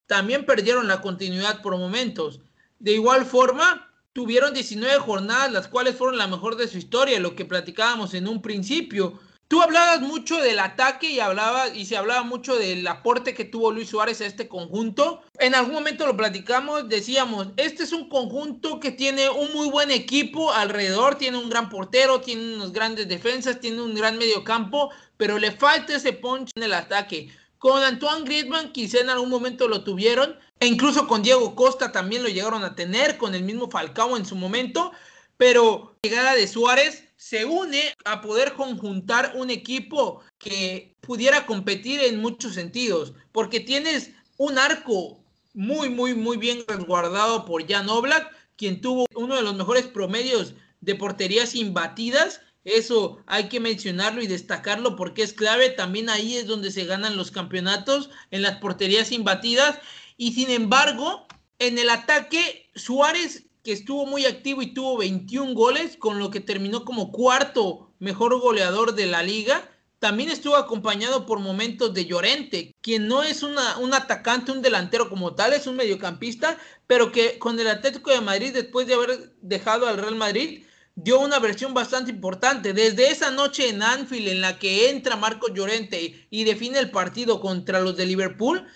también 0.07 0.45
perdieron 0.45 0.87
la 0.87 1.01
continuidad 1.01 1.61
por 1.61 1.77
momentos. 1.77 2.39
De 2.79 2.93
igual 2.93 3.25
forma, 3.25 3.93
tuvieron 4.13 4.53
19 4.53 4.99
jornadas, 4.99 5.51
las 5.51 5.67
cuales 5.67 5.97
fueron 5.97 6.17
la 6.17 6.27
mejor 6.27 6.55
de 6.55 6.69
su 6.69 6.77
historia, 6.77 7.19
lo 7.19 7.35
que 7.35 7.43
platicábamos 7.43 8.13
en 8.13 8.29
un 8.29 8.41
principio. 8.41 9.19
Tú 9.47 9.61
hablabas 9.61 10.01
mucho 10.01 10.37
del 10.37 10.57
ataque 10.59 11.11
y 11.11 11.19
hablabas 11.19 11.75
y 11.75 11.85
se 11.85 11.95
hablaba 11.95 12.23
mucho 12.23 12.55
del 12.55 12.87
aporte 12.87 13.33
que 13.33 13.45
tuvo 13.45 13.71
Luis 13.71 13.89
Suárez 13.89 14.19
a 14.21 14.25
este 14.25 14.47
conjunto. 14.47 15.21
En 15.37 15.53
algún 15.53 15.75
momento 15.75 16.07
lo 16.07 16.17
platicamos, 16.17 16.89
decíamos, 16.89 17.49
este 17.57 17.83
es 17.83 17.91
un 17.91 18.09
conjunto 18.09 18.79
que 18.79 18.91
tiene 18.91 19.29
un 19.29 19.53
muy 19.53 19.69
buen 19.69 19.91
equipo 19.91 20.51
alrededor, 20.51 21.15
tiene 21.15 21.37
un 21.37 21.49
gran 21.49 21.69
portero, 21.69 22.21
tiene 22.21 22.55
unas 22.55 22.71
grandes 22.71 23.07
defensas, 23.07 23.59
tiene 23.59 23.81
un 23.81 23.93
gran 23.93 24.17
medio 24.17 24.43
campo, 24.43 24.89
pero 25.17 25.37
le 25.37 25.51
falta 25.51 25.95
ese 25.95 26.13
punch 26.13 26.49
en 26.55 26.63
el 26.63 26.73
ataque. 26.73 27.29
Con 27.59 27.83
Antoine 27.83 28.25
Griezmann 28.25 28.71
quizá 28.71 28.99
en 29.01 29.09
algún 29.09 29.29
momento 29.29 29.67
lo 29.67 29.83
tuvieron, 29.83 30.37
e 30.59 30.65
incluso 30.65 31.07
con 31.07 31.21
Diego 31.21 31.53
Costa 31.55 31.91
también 31.91 32.23
lo 32.23 32.29
llegaron 32.29 32.63
a 32.63 32.75
tener, 32.75 33.17
con 33.17 33.35
el 33.35 33.43
mismo 33.43 33.69
Falcao 33.69 34.17
en 34.17 34.25
su 34.25 34.35
momento, 34.35 34.91
pero 35.37 35.95
llegada 36.01 36.33
de 36.33 36.47
Suárez 36.47 37.12
se 37.23 37.45
une 37.45 37.95
a 38.03 38.19
poder 38.19 38.51
conjuntar 38.53 39.31
un 39.35 39.49
equipo 39.49 40.21
que 40.37 40.93
pudiera 40.99 41.45
competir 41.45 42.01
en 42.01 42.19
muchos 42.19 42.53
sentidos, 42.53 43.13
porque 43.31 43.61
tienes 43.61 44.11
un 44.35 44.57
arco 44.57 45.23
muy, 45.53 45.89
muy, 45.89 46.15
muy 46.15 46.35
bien 46.35 46.65
resguardado 46.67 47.45
por 47.45 47.65
Jan 47.65 47.87
Oblak, 47.87 48.29
quien 48.57 48.81
tuvo 48.81 49.05
uno 49.15 49.37
de 49.37 49.41
los 49.41 49.55
mejores 49.55 49.87
promedios 49.87 50.55
de 50.81 50.95
porterías 50.95 51.55
imbatidas. 51.55 52.41
Eso 52.65 53.23
hay 53.25 53.47
que 53.47 53.61
mencionarlo 53.61 54.21
y 54.21 54.27
destacarlo 54.27 54.97
porque 54.97 55.23
es 55.23 55.31
clave. 55.31 55.69
También 55.69 56.09
ahí 56.09 56.35
es 56.35 56.45
donde 56.45 56.71
se 56.71 56.83
ganan 56.83 57.15
los 57.15 57.31
campeonatos 57.31 58.09
en 58.31 58.41
las 58.41 58.57
porterías 58.57 59.13
imbatidas. 59.13 59.79
Y 60.17 60.33
sin 60.33 60.49
embargo, 60.49 61.25
en 61.59 61.77
el 61.77 61.89
ataque, 61.89 62.69
Suárez 62.75 63.45
que 63.63 63.71
estuvo 63.71 64.05
muy 64.05 64.25
activo 64.25 64.61
y 64.61 64.73
tuvo 64.73 64.97
21 64.97 65.53
goles, 65.53 65.97
con 65.97 66.19
lo 66.19 66.29
que 66.29 66.41
terminó 66.41 66.83
como 66.83 67.11
cuarto 67.11 67.91
mejor 67.99 68.37
goleador 68.39 68.93
de 68.93 69.07
la 69.07 69.23
liga. 69.23 69.69
también 69.99 70.29
estuvo 70.29 70.57
acompañado 70.57 71.25
por 71.25 71.39
momentos 71.39 71.93
de 71.93 72.05
Llorente, 72.05 72.75
quien 72.81 73.07
no 73.07 73.23
es 73.23 73.41
una, 73.41 73.77
un 73.77 73.93
atacante, 73.93 74.51
un 74.51 74.61
delantero 74.61 75.09
como 75.09 75.33
tal, 75.33 75.53
es 75.53 75.65
un 75.65 75.77
mediocampista, 75.77 76.57
pero 76.87 77.13
que 77.13 77.39
con 77.39 77.57
el 77.57 77.69
Atlético 77.69 78.11
de 78.11 78.19
Madrid, 78.19 78.51
después 78.53 78.85
de 78.85 78.95
haber 78.95 79.33
dejado 79.41 79.87
al 79.87 79.97
Real 79.97 80.15
Madrid, 80.17 80.65
dio 80.95 81.21
una 81.21 81.39
versión 81.39 81.73
bastante 81.73 82.11
importante. 82.11 82.73
Desde 82.73 83.11
esa 83.11 83.31
noche 83.31 83.69
en 83.69 83.81
Anfield 83.81 84.27
en 84.27 84.41
la 84.41 84.59
que 84.59 84.89
entra 84.89 85.15
Marco 85.15 85.53
Llorente 85.53 86.27
y 86.29 86.43
define 86.43 86.79
el 86.79 86.91
partido 86.91 87.39
contra 87.39 87.79
los 87.79 87.95
de 87.95 88.05
Liverpool, 88.05 88.67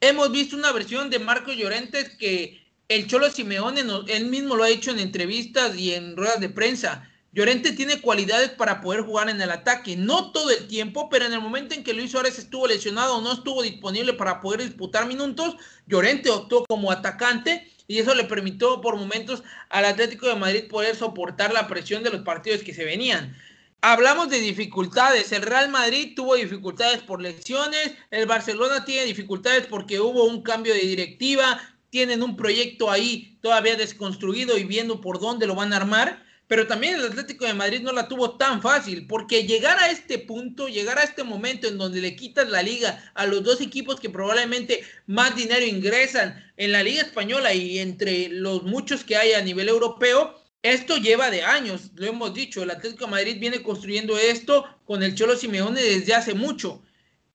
hemos 0.00 0.32
visto 0.32 0.56
una 0.56 0.72
versión 0.72 1.10
de 1.10 1.18
Marco 1.18 1.52
Llorente 1.52 2.16
que 2.18 2.59
el 2.90 3.06
Cholo 3.06 3.30
Simeone, 3.30 3.84
él 4.08 4.24
mismo 4.26 4.56
lo 4.56 4.64
ha 4.64 4.68
hecho 4.68 4.90
en 4.90 4.98
entrevistas 4.98 5.76
y 5.76 5.94
en 5.94 6.16
ruedas 6.16 6.40
de 6.40 6.48
prensa. 6.48 7.08
Llorente 7.32 7.70
tiene 7.70 8.00
cualidades 8.00 8.50
para 8.50 8.80
poder 8.80 9.02
jugar 9.02 9.28
en 9.28 9.40
el 9.40 9.52
ataque, 9.52 9.96
no 9.96 10.32
todo 10.32 10.50
el 10.50 10.66
tiempo, 10.66 11.08
pero 11.08 11.24
en 11.24 11.32
el 11.32 11.40
momento 11.40 11.72
en 11.72 11.84
que 11.84 11.94
Luis 11.94 12.10
Suárez 12.10 12.36
estuvo 12.40 12.66
lesionado 12.66 13.16
o 13.16 13.20
no 13.20 13.32
estuvo 13.32 13.62
disponible 13.62 14.14
para 14.14 14.40
poder 14.40 14.62
disputar 14.64 15.06
minutos, 15.06 15.54
Llorente 15.86 16.30
optó 16.30 16.64
como 16.66 16.90
atacante 16.90 17.70
y 17.86 18.00
eso 18.00 18.12
le 18.16 18.24
permitió 18.24 18.80
por 18.80 18.96
momentos 18.96 19.44
al 19.68 19.84
Atlético 19.84 20.26
de 20.26 20.34
Madrid 20.34 20.68
poder 20.68 20.96
soportar 20.96 21.52
la 21.52 21.68
presión 21.68 22.02
de 22.02 22.10
los 22.10 22.22
partidos 22.22 22.64
que 22.64 22.74
se 22.74 22.84
venían. 22.84 23.36
Hablamos 23.82 24.30
de 24.30 24.40
dificultades. 24.40 25.30
El 25.30 25.42
Real 25.42 25.68
Madrid 25.70 26.14
tuvo 26.16 26.34
dificultades 26.34 27.02
por 27.02 27.22
lesiones. 27.22 27.92
El 28.10 28.26
Barcelona 28.26 28.84
tiene 28.84 29.06
dificultades 29.06 29.68
porque 29.68 30.00
hubo 30.00 30.24
un 30.24 30.42
cambio 30.42 30.74
de 30.74 30.80
directiva. 30.80 31.60
Tienen 31.90 32.22
un 32.22 32.36
proyecto 32.36 32.90
ahí 32.90 33.38
todavía 33.42 33.76
desconstruido 33.76 34.56
y 34.56 34.64
viendo 34.64 35.00
por 35.00 35.20
dónde 35.20 35.46
lo 35.46 35.54
van 35.54 35.72
a 35.72 35.76
armar 35.76 36.24
pero 36.50 36.66
también 36.66 36.96
el 36.96 37.04
Atlético 37.04 37.44
de 37.44 37.54
Madrid 37.54 37.80
no 37.80 37.92
la 37.92 38.08
tuvo 38.08 38.36
tan 38.36 38.60
fácil, 38.60 39.06
porque 39.06 39.44
llegar 39.44 39.78
a 39.78 39.88
este 39.92 40.18
punto, 40.18 40.66
llegar 40.66 40.98
a 40.98 41.04
este 41.04 41.22
momento 41.22 41.68
en 41.68 41.78
donde 41.78 42.00
le 42.00 42.16
quitas 42.16 42.48
la 42.48 42.60
liga 42.60 43.12
a 43.14 43.24
los 43.24 43.44
dos 43.44 43.60
equipos 43.60 44.00
que 44.00 44.10
probablemente 44.10 44.82
más 45.06 45.36
dinero 45.36 45.64
ingresan 45.64 46.44
en 46.56 46.72
la 46.72 46.82
liga 46.82 47.02
española 47.02 47.54
y 47.54 47.78
entre 47.78 48.28
los 48.30 48.64
muchos 48.64 49.04
que 49.04 49.14
hay 49.14 49.34
a 49.34 49.42
nivel 49.42 49.68
europeo, 49.68 50.42
esto 50.64 50.96
lleva 50.96 51.30
de 51.30 51.44
años, 51.44 51.92
lo 51.94 52.06
hemos 52.06 52.34
dicho, 52.34 52.64
el 52.64 52.72
Atlético 52.72 53.04
de 53.04 53.12
Madrid 53.12 53.36
viene 53.38 53.62
construyendo 53.62 54.18
esto 54.18 54.66
con 54.86 55.04
el 55.04 55.14
Cholo 55.14 55.36
Simeone 55.36 55.80
desde 55.80 56.14
hace 56.14 56.34
mucho. 56.34 56.82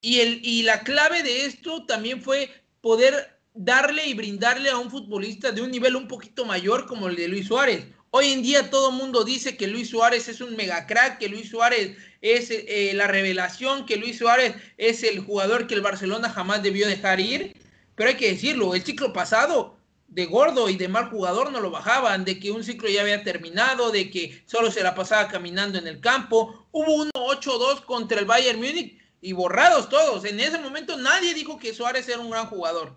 Y, 0.01 0.19
el, 0.19 0.41
y 0.43 0.63
la 0.63 0.83
clave 0.83 1.23
de 1.23 1.45
esto 1.45 1.85
también 1.85 2.21
fue 2.21 2.49
poder 2.81 3.34
darle 3.55 4.05
y 4.05 4.13
brindarle 4.13 4.69
a 4.69 4.77
un 4.77 4.91
futbolista 4.91 5.51
de 5.51 5.61
un 5.61 5.71
nivel 5.71 5.95
un 5.95 6.07
poquito 6.07 6.45
mayor 6.45 6.85
como 6.85 7.07
el 7.07 7.15
de 7.15 7.27
Luis 7.27 7.47
Suárez 7.47 7.85
Hoy 8.17 8.31
en 8.31 8.43
día 8.43 8.69
todo 8.69 8.91
el 8.91 8.95
mundo 8.95 9.25
dice 9.25 9.57
que 9.57 9.67
Luis 9.67 9.89
Suárez 9.89 10.29
es 10.29 10.39
un 10.39 10.55
mega 10.55 10.87
crack, 10.87 11.17
que 11.17 11.27
Luis 11.27 11.49
Suárez 11.49 11.97
es 12.21 12.49
eh, 12.49 12.93
la 12.95 13.07
revelación, 13.07 13.85
que 13.85 13.97
Luis 13.97 14.19
Suárez 14.19 14.55
es 14.77 15.03
el 15.03 15.19
jugador 15.19 15.67
que 15.67 15.73
el 15.73 15.81
Barcelona 15.81 16.29
jamás 16.29 16.63
debió 16.63 16.87
dejar 16.87 17.19
ir. 17.19 17.57
Pero 17.93 18.09
hay 18.09 18.15
que 18.15 18.31
decirlo, 18.31 18.73
el 18.73 18.85
ciclo 18.85 19.11
pasado 19.11 19.75
de 20.07 20.27
gordo 20.27 20.69
y 20.69 20.77
de 20.77 20.87
mal 20.87 21.09
jugador 21.09 21.51
no 21.51 21.59
lo 21.59 21.71
bajaban, 21.71 22.23
de 22.23 22.39
que 22.39 22.51
un 22.51 22.63
ciclo 22.63 22.87
ya 22.87 23.01
había 23.01 23.21
terminado, 23.21 23.91
de 23.91 24.09
que 24.09 24.41
solo 24.45 24.71
se 24.71 24.81
la 24.81 24.95
pasaba 24.95 25.27
caminando 25.27 25.77
en 25.77 25.85
el 25.85 25.99
campo. 25.99 26.67
Hubo 26.71 26.93
un 26.93 27.09
8-2 27.11 27.83
contra 27.83 28.17
el 28.17 28.25
Bayern 28.25 28.59
Múnich 28.59 28.97
y 29.19 29.33
borrados 29.33 29.89
todos. 29.89 30.23
En 30.23 30.39
ese 30.39 30.57
momento 30.57 30.95
nadie 30.95 31.33
dijo 31.33 31.59
que 31.59 31.73
Suárez 31.73 32.07
era 32.07 32.19
un 32.19 32.29
gran 32.29 32.45
jugador. 32.45 32.95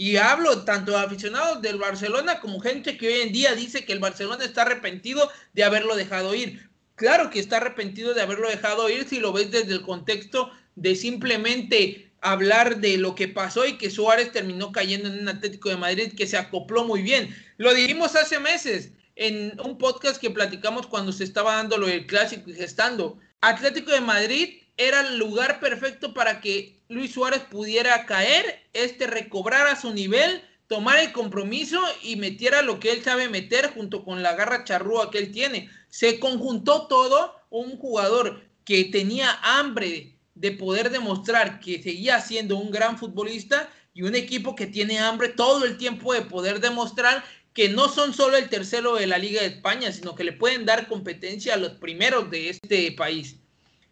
Y 0.00 0.16
hablo 0.16 0.64
tanto 0.64 0.92
de 0.92 0.98
aficionados 0.98 1.60
del 1.60 1.76
Barcelona 1.76 2.40
como 2.40 2.58
gente 2.58 2.96
que 2.96 3.08
hoy 3.08 3.20
en 3.20 3.32
día 3.34 3.54
dice 3.54 3.84
que 3.84 3.92
el 3.92 3.98
Barcelona 3.98 4.42
está 4.42 4.62
arrepentido 4.62 5.30
de 5.52 5.62
haberlo 5.62 5.94
dejado 5.94 6.34
ir. 6.34 6.70
Claro 6.94 7.28
que 7.28 7.38
está 7.38 7.58
arrepentido 7.58 8.14
de 8.14 8.22
haberlo 8.22 8.48
dejado 8.48 8.88
ir 8.88 9.06
si 9.06 9.20
lo 9.20 9.34
ves 9.34 9.50
desde 9.50 9.74
el 9.74 9.82
contexto 9.82 10.50
de 10.74 10.96
simplemente 10.96 12.10
hablar 12.22 12.78
de 12.78 12.96
lo 12.96 13.14
que 13.14 13.28
pasó 13.28 13.66
y 13.66 13.76
que 13.76 13.90
Suárez 13.90 14.32
terminó 14.32 14.72
cayendo 14.72 15.06
en 15.06 15.20
un 15.20 15.28
Atlético 15.28 15.68
de 15.68 15.76
Madrid 15.76 16.14
que 16.16 16.26
se 16.26 16.38
acopló 16.38 16.86
muy 16.86 17.02
bien. 17.02 17.36
Lo 17.58 17.74
dijimos 17.74 18.16
hace 18.16 18.40
meses 18.40 18.92
en 19.16 19.60
un 19.60 19.76
podcast 19.76 20.18
que 20.18 20.30
platicamos 20.30 20.86
cuando 20.86 21.12
se 21.12 21.24
estaba 21.24 21.56
dando 21.56 21.76
lo 21.76 21.88
del 21.88 22.06
clásico 22.06 22.48
y 22.48 22.54
gestando. 22.54 23.18
Atlético 23.42 23.92
de 23.92 24.00
Madrid 24.00 24.60
era 24.80 25.00
el 25.02 25.18
lugar 25.18 25.60
perfecto 25.60 26.14
para 26.14 26.40
que 26.40 26.80
Luis 26.88 27.12
Suárez 27.12 27.42
pudiera 27.50 28.06
caer, 28.06 28.66
este 28.72 29.06
recobrara 29.06 29.76
su 29.76 29.92
nivel, 29.92 30.42
tomar 30.68 30.98
el 30.98 31.12
compromiso 31.12 31.78
y 32.02 32.16
metiera 32.16 32.62
lo 32.62 32.80
que 32.80 32.92
él 32.92 33.02
sabe 33.02 33.28
meter 33.28 33.72
junto 33.74 34.04
con 34.04 34.22
la 34.22 34.34
garra 34.34 34.64
charrúa 34.64 35.10
que 35.10 35.18
él 35.18 35.32
tiene. 35.32 35.68
Se 35.88 36.18
conjuntó 36.18 36.86
todo 36.86 37.34
un 37.50 37.76
jugador 37.76 38.42
que 38.64 38.84
tenía 38.84 39.38
hambre 39.42 40.16
de 40.34 40.52
poder 40.52 40.90
demostrar 40.90 41.60
que 41.60 41.82
seguía 41.82 42.20
siendo 42.20 42.56
un 42.56 42.70
gran 42.70 42.96
futbolista 42.98 43.68
y 43.92 44.02
un 44.02 44.14
equipo 44.14 44.54
que 44.54 44.66
tiene 44.66 44.98
hambre 44.98 45.28
todo 45.28 45.66
el 45.66 45.76
tiempo 45.76 46.14
de 46.14 46.22
poder 46.22 46.60
demostrar 46.60 47.22
que 47.52 47.68
no 47.68 47.88
son 47.88 48.14
solo 48.14 48.36
el 48.36 48.48
tercero 48.48 48.94
de 48.94 49.06
la 49.06 49.18
Liga 49.18 49.42
de 49.42 49.48
España, 49.48 49.92
sino 49.92 50.14
que 50.14 50.24
le 50.24 50.32
pueden 50.32 50.64
dar 50.64 50.88
competencia 50.88 51.54
a 51.54 51.58
los 51.58 51.72
primeros 51.72 52.30
de 52.30 52.48
este 52.48 52.92
país. 52.92 53.36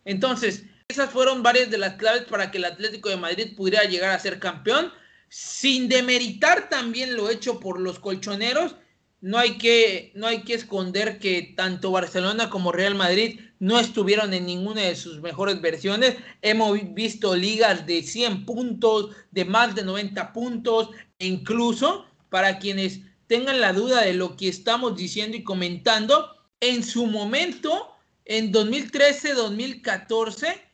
Entonces, 0.05 0.65
esas 0.91 1.11
fueron 1.11 1.43
varias 1.43 1.71
de 1.71 1.77
las 1.77 1.97
claves 1.97 2.23
para 2.23 2.51
que 2.51 2.57
el 2.57 2.65
Atlético 2.65 3.11
de 3.11 3.19
Madrid 3.19 3.55
pudiera 3.55 3.85
llegar 3.85 4.11
a 4.11 4.19
ser 4.19 4.39
campeón, 4.39 4.91
sin 5.29 5.87
demeritar 5.87 6.71
también 6.71 7.15
lo 7.15 7.29
hecho 7.29 7.61
por 7.61 7.79
los 7.79 7.99
colchoneros. 7.99 8.75
No 9.21 9.37
hay 9.37 9.59
que, 9.59 10.13
no 10.15 10.27
hay 10.27 10.45
que 10.45 10.55
esconder 10.55 11.19
que 11.19 11.53
tanto 11.55 11.91
Barcelona 11.91 12.49
como 12.49 12.73
Real 12.73 12.95
Madrid 12.95 13.39
no 13.59 13.79
estuvieron 13.79 14.33
en 14.33 14.47
ninguna 14.47 14.81
de 14.81 14.97
sus 14.97 15.21
mejores 15.21 15.61
versiones. 15.61 16.17
Hemos 16.41 16.79
visto 16.95 17.37
ligas 17.37 17.85
de 17.85 18.03
100 18.03 18.47
puntos, 18.47 19.15
de 19.31 19.45
más 19.45 19.75
de 19.75 19.85
90 19.85 20.33
puntos, 20.33 20.89
e 21.19 21.27
incluso 21.27 22.07
para 22.31 22.59
quienes 22.59 23.01
tengan 23.27 23.61
la 23.61 23.75
duda 23.75 24.01
de 24.01 24.15
lo 24.15 24.37
que 24.37 24.49
estamos 24.49 24.97
diciendo 24.97 25.37
y 25.37 25.45
comentando, 25.45 26.35
en 26.61 26.83
su 26.83 27.05
momento, 27.05 27.95
en 28.25 28.51
2013-2014, 28.53 30.68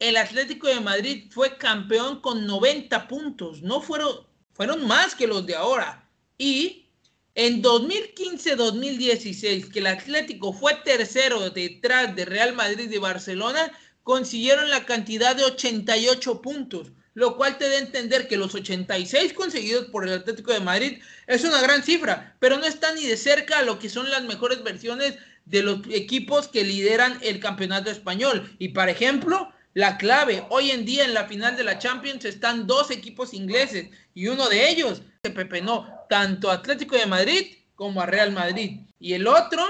el 0.00 0.16
Atlético 0.16 0.66
de 0.66 0.80
Madrid 0.80 1.26
fue 1.30 1.56
campeón 1.58 2.20
con 2.20 2.46
90 2.46 3.06
puntos, 3.06 3.62
no 3.62 3.82
fueron, 3.82 4.26
fueron 4.52 4.86
más 4.86 5.14
que 5.14 5.26
los 5.26 5.44
de 5.46 5.54
ahora. 5.54 6.08
Y 6.38 6.86
en 7.34 7.62
2015-2016, 7.62 9.70
que 9.70 9.78
el 9.78 9.86
Atlético 9.86 10.54
fue 10.54 10.74
tercero 10.84 11.50
detrás 11.50 12.16
de 12.16 12.24
Real 12.24 12.54
Madrid 12.54 12.90
y 12.90 12.98
Barcelona, 12.98 13.70
consiguieron 14.02 14.70
la 14.70 14.86
cantidad 14.86 15.36
de 15.36 15.44
88 15.44 16.40
puntos, 16.40 16.92
lo 17.12 17.36
cual 17.36 17.58
te 17.58 17.68
da 17.68 17.76
a 17.76 17.80
entender 17.80 18.26
que 18.26 18.38
los 18.38 18.54
86 18.54 19.34
conseguidos 19.34 19.84
por 19.86 20.08
el 20.08 20.14
Atlético 20.14 20.52
de 20.52 20.60
Madrid 20.60 21.02
es 21.26 21.44
una 21.44 21.60
gran 21.60 21.82
cifra, 21.82 22.36
pero 22.40 22.56
no 22.56 22.64
está 22.64 22.94
ni 22.94 23.06
de 23.06 23.18
cerca 23.18 23.58
a 23.58 23.64
lo 23.64 23.78
que 23.78 23.90
son 23.90 24.10
las 24.10 24.24
mejores 24.24 24.62
versiones 24.62 25.18
de 25.44 25.62
los 25.62 25.80
equipos 25.90 26.48
que 26.48 26.64
lideran 26.64 27.18
el 27.20 27.38
campeonato 27.38 27.90
español. 27.90 28.50
Y, 28.58 28.68
por 28.68 28.88
ejemplo, 28.88 29.52
la 29.74 29.96
clave. 29.98 30.44
Hoy 30.50 30.70
en 30.70 30.84
día 30.84 31.04
en 31.04 31.14
la 31.14 31.26
final 31.26 31.56
de 31.56 31.64
la 31.64 31.78
Champions 31.78 32.24
están 32.24 32.66
dos 32.66 32.90
equipos 32.90 33.34
ingleses 33.34 33.88
y 34.14 34.28
uno 34.28 34.48
de 34.48 34.70
ellos 34.70 35.02
se 35.22 35.30
pepenó 35.30 35.88
tanto 36.08 36.50
Atlético 36.50 36.96
de 36.96 37.06
Madrid 37.06 37.54
como 37.74 38.00
a 38.00 38.06
Real 38.06 38.32
Madrid. 38.32 38.80
Y 38.98 39.14
el 39.14 39.26
otro 39.26 39.64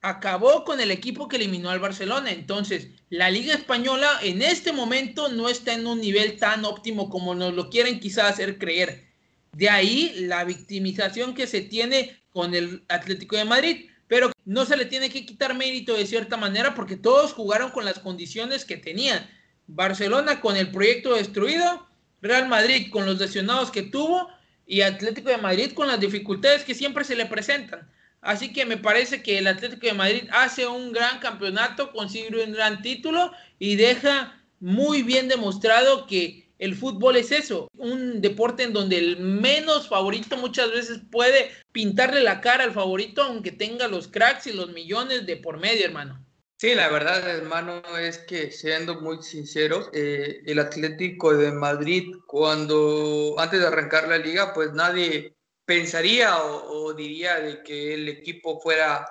acabó 0.00 0.64
con 0.64 0.80
el 0.80 0.90
equipo 0.90 1.28
que 1.28 1.36
eliminó 1.36 1.70
al 1.70 1.78
Barcelona. 1.78 2.30
Entonces, 2.32 2.88
la 3.08 3.30
Liga 3.30 3.54
Española 3.54 4.18
en 4.22 4.42
este 4.42 4.72
momento 4.72 5.28
no 5.28 5.48
está 5.48 5.74
en 5.74 5.86
un 5.86 6.00
nivel 6.00 6.38
tan 6.38 6.64
óptimo 6.64 7.08
como 7.08 7.34
nos 7.34 7.54
lo 7.54 7.70
quieren 7.70 8.00
quizás 8.00 8.32
hacer 8.32 8.58
creer. 8.58 9.06
De 9.52 9.68
ahí 9.68 10.12
la 10.16 10.44
victimización 10.44 11.34
que 11.34 11.46
se 11.46 11.60
tiene 11.60 12.20
con 12.30 12.54
el 12.54 12.84
Atlético 12.88 13.36
de 13.36 13.44
Madrid. 13.44 13.86
Pero 14.08 14.30
no 14.44 14.66
se 14.66 14.76
le 14.76 14.84
tiene 14.84 15.08
que 15.08 15.24
quitar 15.24 15.54
mérito 15.54 15.94
de 15.94 16.06
cierta 16.06 16.36
manera 16.36 16.74
porque 16.74 16.96
todos 16.96 17.32
jugaron 17.32 17.70
con 17.70 17.84
las 17.84 17.98
condiciones 17.98 18.64
que 18.64 18.76
tenían. 18.76 19.26
Barcelona 19.74 20.40
con 20.40 20.56
el 20.56 20.70
proyecto 20.70 21.14
destruido, 21.14 21.86
Real 22.20 22.48
Madrid 22.48 22.90
con 22.90 23.06
los 23.06 23.18
lesionados 23.18 23.70
que 23.70 23.82
tuvo 23.82 24.28
y 24.66 24.82
Atlético 24.82 25.30
de 25.30 25.38
Madrid 25.38 25.72
con 25.72 25.88
las 25.88 25.98
dificultades 25.98 26.64
que 26.64 26.74
siempre 26.74 27.04
se 27.04 27.16
le 27.16 27.26
presentan. 27.26 27.88
Así 28.20 28.52
que 28.52 28.64
me 28.64 28.76
parece 28.76 29.22
que 29.22 29.38
el 29.38 29.48
Atlético 29.48 29.86
de 29.86 29.94
Madrid 29.94 30.28
hace 30.30 30.66
un 30.66 30.92
gran 30.92 31.18
campeonato, 31.18 31.90
consigue 31.90 32.44
un 32.44 32.52
gran 32.52 32.80
título 32.80 33.32
y 33.58 33.74
deja 33.76 34.40
muy 34.60 35.02
bien 35.02 35.26
demostrado 35.26 36.06
que 36.06 36.48
el 36.58 36.76
fútbol 36.76 37.16
es 37.16 37.32
eso, 37.32 37.68
un 37.76 38.20
deporte 38.20 38.62
en 38.62 38.72
donde 38.72 38.98
el 38.98 39.18
menos 39.18 39.88
favorito 39.88 40.36
muchas 40.36 40.70
veces 40.70 41.00
puede 41.10 41.50
pintarle 41.72 42.22
la 42.22 42.40
cara 42.40 42.62
al 42.62 42.72
favorito 42.72 43.24
aunque 43.24 43.50
tenga 43.50 43.88
los 43.88 44.06
cracks 44.06 44.46
y 44.46 44.52
los 44.52 44.70
millones 44.70 45.26
de 45.26 45.36
por 45.36 45.58
medio, 45.58 45.84
hermano. 45.84 46.24
Sí, 46.62 46.76
la 46.76 46.88
verdad, 46.90 47.28
hermano, 47.28 47.82
es 47.98 48.18
que 48.18 48.52
siendo 48.52 49.00
muy 49.00 49.20
sinceros, 49.20 49.90
eh, 49.92 50.42
el 50.46 50.60
Atlético 50.60 51.36
de 51.36 51.50
Madrid, 51.50 52.14
cuando 52.24 53.34
antes 53.36 53.58
de 53.58 53.66
arrancar 53.66 54.06
la 54.06 54.18
liga, 54.18 54.54
pues 54.54 54.72
nadie 54.72 55.36
pensaría 55.64 56.38
o, 56.40 56.94
diría 56.94 57.40
de 57.40 57.64
que 57.64 57.94
el 57.94 58.08
equipo 58.08 58.60
fuera 58.60 59.04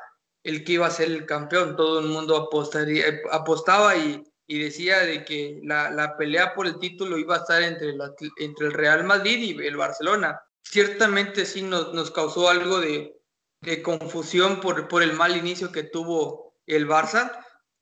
el 0.43 0.63
que 0.63 0.71
iba 0.71 0.87
a 0.87 0.91
ser 0.91 1.09
el 1.11 1.25
campeón. 1.25 1.75
Todo 1.75 1.99
el 1.99 2.05
mundo 2.05 2.37
apostaría, 2.37 3.19
apostaba 3.31 3.97
y, 3.97 4.23
decía 4.47 4.99
de 4.99 5.25
que 5.25 5.59
la, 5.61 6.15
pelea 6.17 6.53
por 6.55 6.67
el 6.67 6.79
título 6.79 7.17
iba 7.17 7.35
a 7.35 7.39
estar 7.39 7.61
entre, 7.63 7.93
entre 8.37 8.67
el 8.67 8.71
Real 8.71 9.03
Madrid 9.03 9.59
y 9.59 9.67
el 9.67 9.75
Barcelona. 9.75 10.41
Ciertamente 10.63 11.45
sí 11.45 11.63
nos, 11.63 11.93
nos 11.93 12.11
causó 12.11 12.47
algo 12.47 12.79
de, 12.79 13.13
de 13.59 13.81
confusión 13.81 14.61
por, 14.61 14.87
por, 14.87 15.03
el 15.03 15.11
mal 15.11 15.35
inicio 15.35 15.69
que 15.69 15.83
tuvo 15.83 16.50
el 16.75 16.87
Barça. 16.87 17.31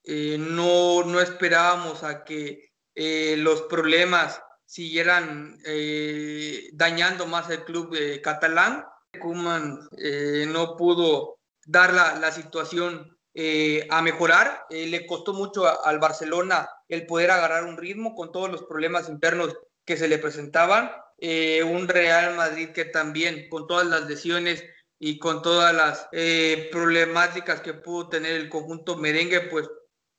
Eh, 0.04 0.38
no, 0.40 1.04
no 1.04 1.20
esperábamos 1.20 2.04
a 2.04 2.24
que 2.24 2.72
eh, 2.96 3.36
los 3.38 3.64
problemas 3.64 4.42
siguieran 4.66 5.58
eh, 5.66 6.70
dañando 6.74 7.26
más 7.26 7.50
el 7.50 7.64
club 7.64 7.96
catalán. 8.22 8.86
Kuman 9.20 9.80
no 10.54 10.78
pudo 10.78 11.40
dar 11.66 11.94
la, 11.94 12.16
la 12.16 12.32
situación 12.32 13.18
a 13.90 14.02
mejorar. 14.02 14.66
le 14.70 15.08
costó 15.08 15.34
mucho 15.34 15.84
al 15.84 15.98
Barcelona 15.98 16.70
el 16.88 17.08
poder 17.08 17.32
agarrar 17.32 17.64
un 17.64 17.78
ritmo 17.78 18.14
con 18.14 18.32
todos 18.32 18.52
los 18.52 18.64
problemas 18.64 19.10
internos 19.10 19.58
que 19.84 19.98
se 19.98 20.08
le 20.08 20.20
presentaban. 20.20 20.92
un 21.66 21.88
Real 21.88 22.36
Madrid 22.36 22.70
que 22.70 22.86
también 22.86 23.50
con 23.50 23.66
todas 23.66 23.88
las 23.88 24.08
lesiones 24.08 24.64
y 25.00 25.18
con 25.18 25.42
todas 25.42 25.74
las 25.74 26.10
problemáticas 26.72 27.62
que 27.62 27.74
pudo 27.74 28.10
tener 28.10 28.34
el 28.34 28.50
conjunto 28.50 28.98
merengue, 28.98 29.42
pues 29.42 29.70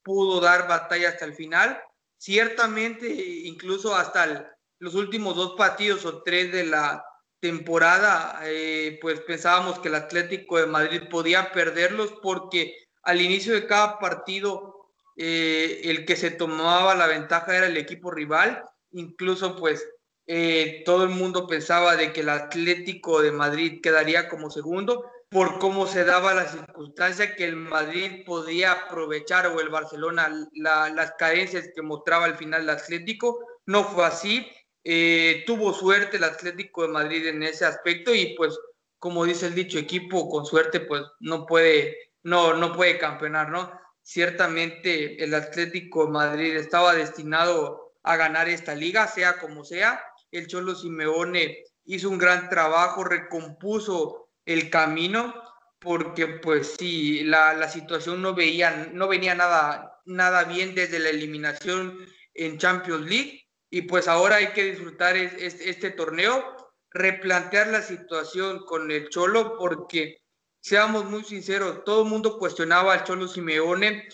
pudo 0.03 0.41
dar 0.41 0.67
batalla 0.67 1.11
hasta 1.11 1.25
el 1.25 1.35
final. 1.35 1.81
Ciertamente, 2.17 3.09
incluso 3.45 3.95
hasta 3.95 4.57
los 4.79 4.95
últimos 4.95 5.37
dos 5.37 5.55
partidos 5.57 6.05
o 6.05 6.23
tres 6.23 6.53
de 6.53 6.67
la 6.67 7.05
temporada, 7.41 8.41
eh, 8.45 8.99
pues 9.01 9.21
pensábamos 9.21 9.79
que 9.79 9.89
el 9.89 9.95
Atlético 9.95 10.59
de 10.59 10.67
Madrid 10.67 11.03
podía 11.11 11.53
perderlos 11.53 12.13
porque 12.23 12.77
al 13.03 13.21
inicio 13.21 13.55
de 13.55 13.67
cada 13.67 13.99
partido 13.99 14.91
eh, 15.17 15.81
el 15.85 16.05
que 16.05 16.17
se 16.17 16.31
tomaba 16.31 16.95
la 16.95 17.07
ventaja 17.07 17.57
era 17.57 17.67
el 17.67 17.77
equipo 17.77 18.11
rival. 18.11 18.63
Incluso 18.93 19.57
pues 19.57 19.87
eh, 20.33 20.85
todo 20.85 21.03
el 21.03 21.11
mundo 21.11 21.49
pensaba 21.49 21.97
de 21.97 22.13
que 22.13 22.21
el 22.21 22.29
Atlético 22.29 23.21
de 23.21 23.33
Madrid 23.33 23.81
quedaría 23.83 24.29
como 24.29 24.49
segundo 24.49 25.11
por 25.29 25.59
cómo 25.59 25.89
se 25.89 26.05
daba 26.05 26.33
la 26.35 26.47
circunstancia 26.47 27.35
que 27.35 27.47
el 27.47 27.57
Madrid 27.57 28.25
podía 28.25 28.71
aprovechar 28.71 29.49
o 29.49 29.61
el 29.61 29.71
Barcelona 29.71 30.49
las 30.55 31.13
carencias 31.19 31.71
que 31.75 31.83
mostraba 31.83 32.27
al 32.27 32.37
final 32.37 32.63
el 32.63 32.71
Atlético. 32.71 33.45
No 33.67 33.83
fue 33.83 34.05
así. 34.07 34.47
Eh, 34.85 35.43
tuvo 35.49 35.75
suerte 35.75 36.19
el 36.19 36.23
Atlético 36.23 36.83
de 36.83 36.93
Madrid 36.93 37.27
en 37.27 37.43
ese 37.43 37.65
aspecto 37.65 38.15
y 38.15 38.37
pues 38.37 38.57
como 39.01 39.25
dice 39.25 39.49
el 39.49 39.57
dicho 39.57 39.81
equipo 39.81 40.29
con 40.29 40.47
suerte 40.47 40.79
pues 40.79 41.03
no 41.19 41.45
puede 41.45 41.97
no 42.23 42.55
no 42.55 42.73
puede 42.73 42.99
campeonar, 42.99 43.51
¿no? 43.51 43.73
Ciertamente 44.01 45.25
el 45.25 45.35
Atlético 45.35 46.05
de 46.07 46.13
Madrid 46.13 46.55
estaba 46.55 46.95
destinado 46.95 47.95
a 48.05 48.15
ganar 48.15 48.49
esta 48.49 48.77
liga, 48.77 49.09
sea 49.09 49.37
como 49.41 49.65
sea. 49.65 50.01
El 50.31 50.47
Cholo 50.47 50.75
Simeone 50.75 51.65
hizo 51.85 52.09
un 52.09 52.19
gran 52.19 52.49
trabajo, 52.49 53.05
recompuso 53.05 54.29
el 54.45 54.71
camino, 54.71 55.35
porque 55.79 56.27
pues 56.27 56.77
sí, 56.79 57.25
la, 57.25 57.55
la 57.55 57.69
situación 57.69 58.23
no, 58.23 58.35
veía, 58.35 58.91
no 58.93 59.09
venía 59.09 59.35
nada, 59.35 60.01
nada 60.05 60.45
bien 60.45 60.75
desde 60.75 60.99
la 60.99 61.09
eliminación 61.09 61.99
en 62.35 62.59
Champions 62.59 63.07
League 63.07 63.47
y 63.71 63.83
pues 63.83 64.09
ahora 64.09 64.37
hay 64.37 64.49
que 64.49 64.65
disfrutar 64.65 65.17
este, 65.17 65.91
torneo, 65.91 66.73
replantear 66.91 67.69
la 67.69 67.83
situación 67.83 68.65
con 68.67 68.91
el 68.91 69.09
Cholo 69.09 69.57
porque 69.57 70.19
seamos 70.61 71.05
muy 71.05 71.25
sinceros, 71.25 71.85
todo 71.85 72.03
el 72.03 72.09
mundo 72.09 72.39
cuestionaba 72.39 72.93
al 72.93 73.05
Cholo 73.05 73.29
Simeone 73.29 74.09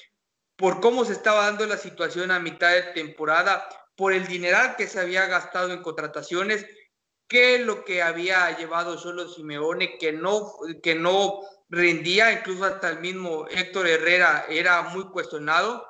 por 0.56 0.80
cómo 0.80 1.04
se 1.04 1.12
estaba 1.12 1.46
dando 1.46 1.66
la 1.66 1.78
situación 1.78 2.30
a 2.30 2.38
mitad 2.38 2.72
de 2.72 2.82
temporada, 2.92 3.66
por 3.96 4.12
el 4.12 4.26
dineral 4.26 4.76
que 4.76 4.86
se 4.86 5.00
había 5.00 5.26
gastado 5.26 5.72
en 5.72 5.82
contrataciones 5.82 6.66
qué 7.28 7.56
es 7.56 7.60
lo 7.62 7.84
que 7.84 8.02
había 8.02 8.56
llevado 8.56 8.98
solo 8.98 9.28
Simeone, 9.28 9.98
que 9.98 10.12
no, 10.12 10.52
que 10.82 10.94
no 10.94 11.40
rendía, 11.68 12.32
incluso 12.32 12.64
hasta 12.64 12.88
el 12.90 13.00
mismo 13.00 13.46
Héctor 13.48 13.88
Herrera 13.88 14.46
era 14.48 14.82
muy 14.82 15.04
cuestionado. 15.10 15.84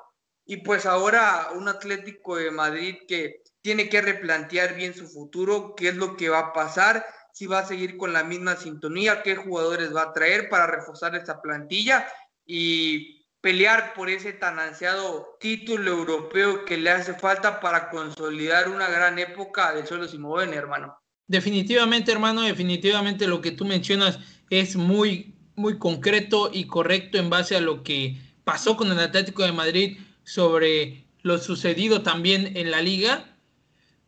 Y 0.45 0.57
pues 0.57 0.85
ahora 0.85 1.49
un 1.55 1.67
Atlético 1.67 2.37
de 2.37 2.51
Madrid 2.51 2.95
que 3.07 3.43
tiene 3.61 3.89
que 3.89 4.01
replantear 4.01 4.75
bien 4.75 4.93
su 4.93 5.07
futuro, 5.07 5.75
qué 5.75 5.89
es 5.89 5.95
lo 5.95 6.15
que 6.15 6.29
va 6.29 6.39
a 6.39 6.53
pasar, 6.53 7.05
si 7.33 7.45
va 7.45 7.59
a 7.59 7.67
seguir 7.67 7.97
con 7.97 8.13
la 8.13 8.23
misma 8.23 8.55
sintonía, 8.55 9.21
qué 9.21 9.35
jugadores 9.35 9.93
va 9.95 10.03
a 10.03 10.13
traer 10.13 10.49
para 10.49 10.65
reforzar 10.65 11.15
esta 11.15 11.41
plantilla 11.41 12.07
y 12.45 13.16
pelear 13.41 13.93
por 13.93 14.09
ese 14.09 14.33
tan 14.33 14.59
ansiado 14.59 15.37
título 15.39 15.91
europeo 15.91 16.65
que 16.65 16.77
le 16.77 16.89
hace 16.89 17.13
falta 17.13 17.59
para 17.59 17.89
consolidar 17.89 18.69
una 18.69 18.89
gran 18.89 19.19
época 19.19 19.73
del 19.73 19.87
solo 19.87 20.07
Simeone, 20.07 20.55
hermano. 20.55 20.97
Definitivamente, 21.27 22.11
hermano, 22.11 22.41
definitivamente 22.41 23.27
lo 23.27 23.41
que 23.41 23.51
tú 23.51 23.65
mencionas 23.65 24.19
es 24.49 24.75
muy, 24.75 25.35
muy 25.55 25.77
concreto 25.77 26.49
y 26.53 26.65
correcto 26.65 27.17
en 27.17 27.29
base 27.29 27.55
a 27.55 27.61
lo 27.61 27.83
que 27.83 28.17
pasó 28.43 28.77
con 28.77 28.91
el 28.91 28.99
Atlético 28.99 29.43
de 29.43 29.51
Madrid 29.51 29.97
sobre 30.23 31.05
lo 31.21 31.37
sucedido 31.37 32.01
también 32.01 32.55
en 32.55 32.71
la 32.71 32.81
liga. 32.81 33.37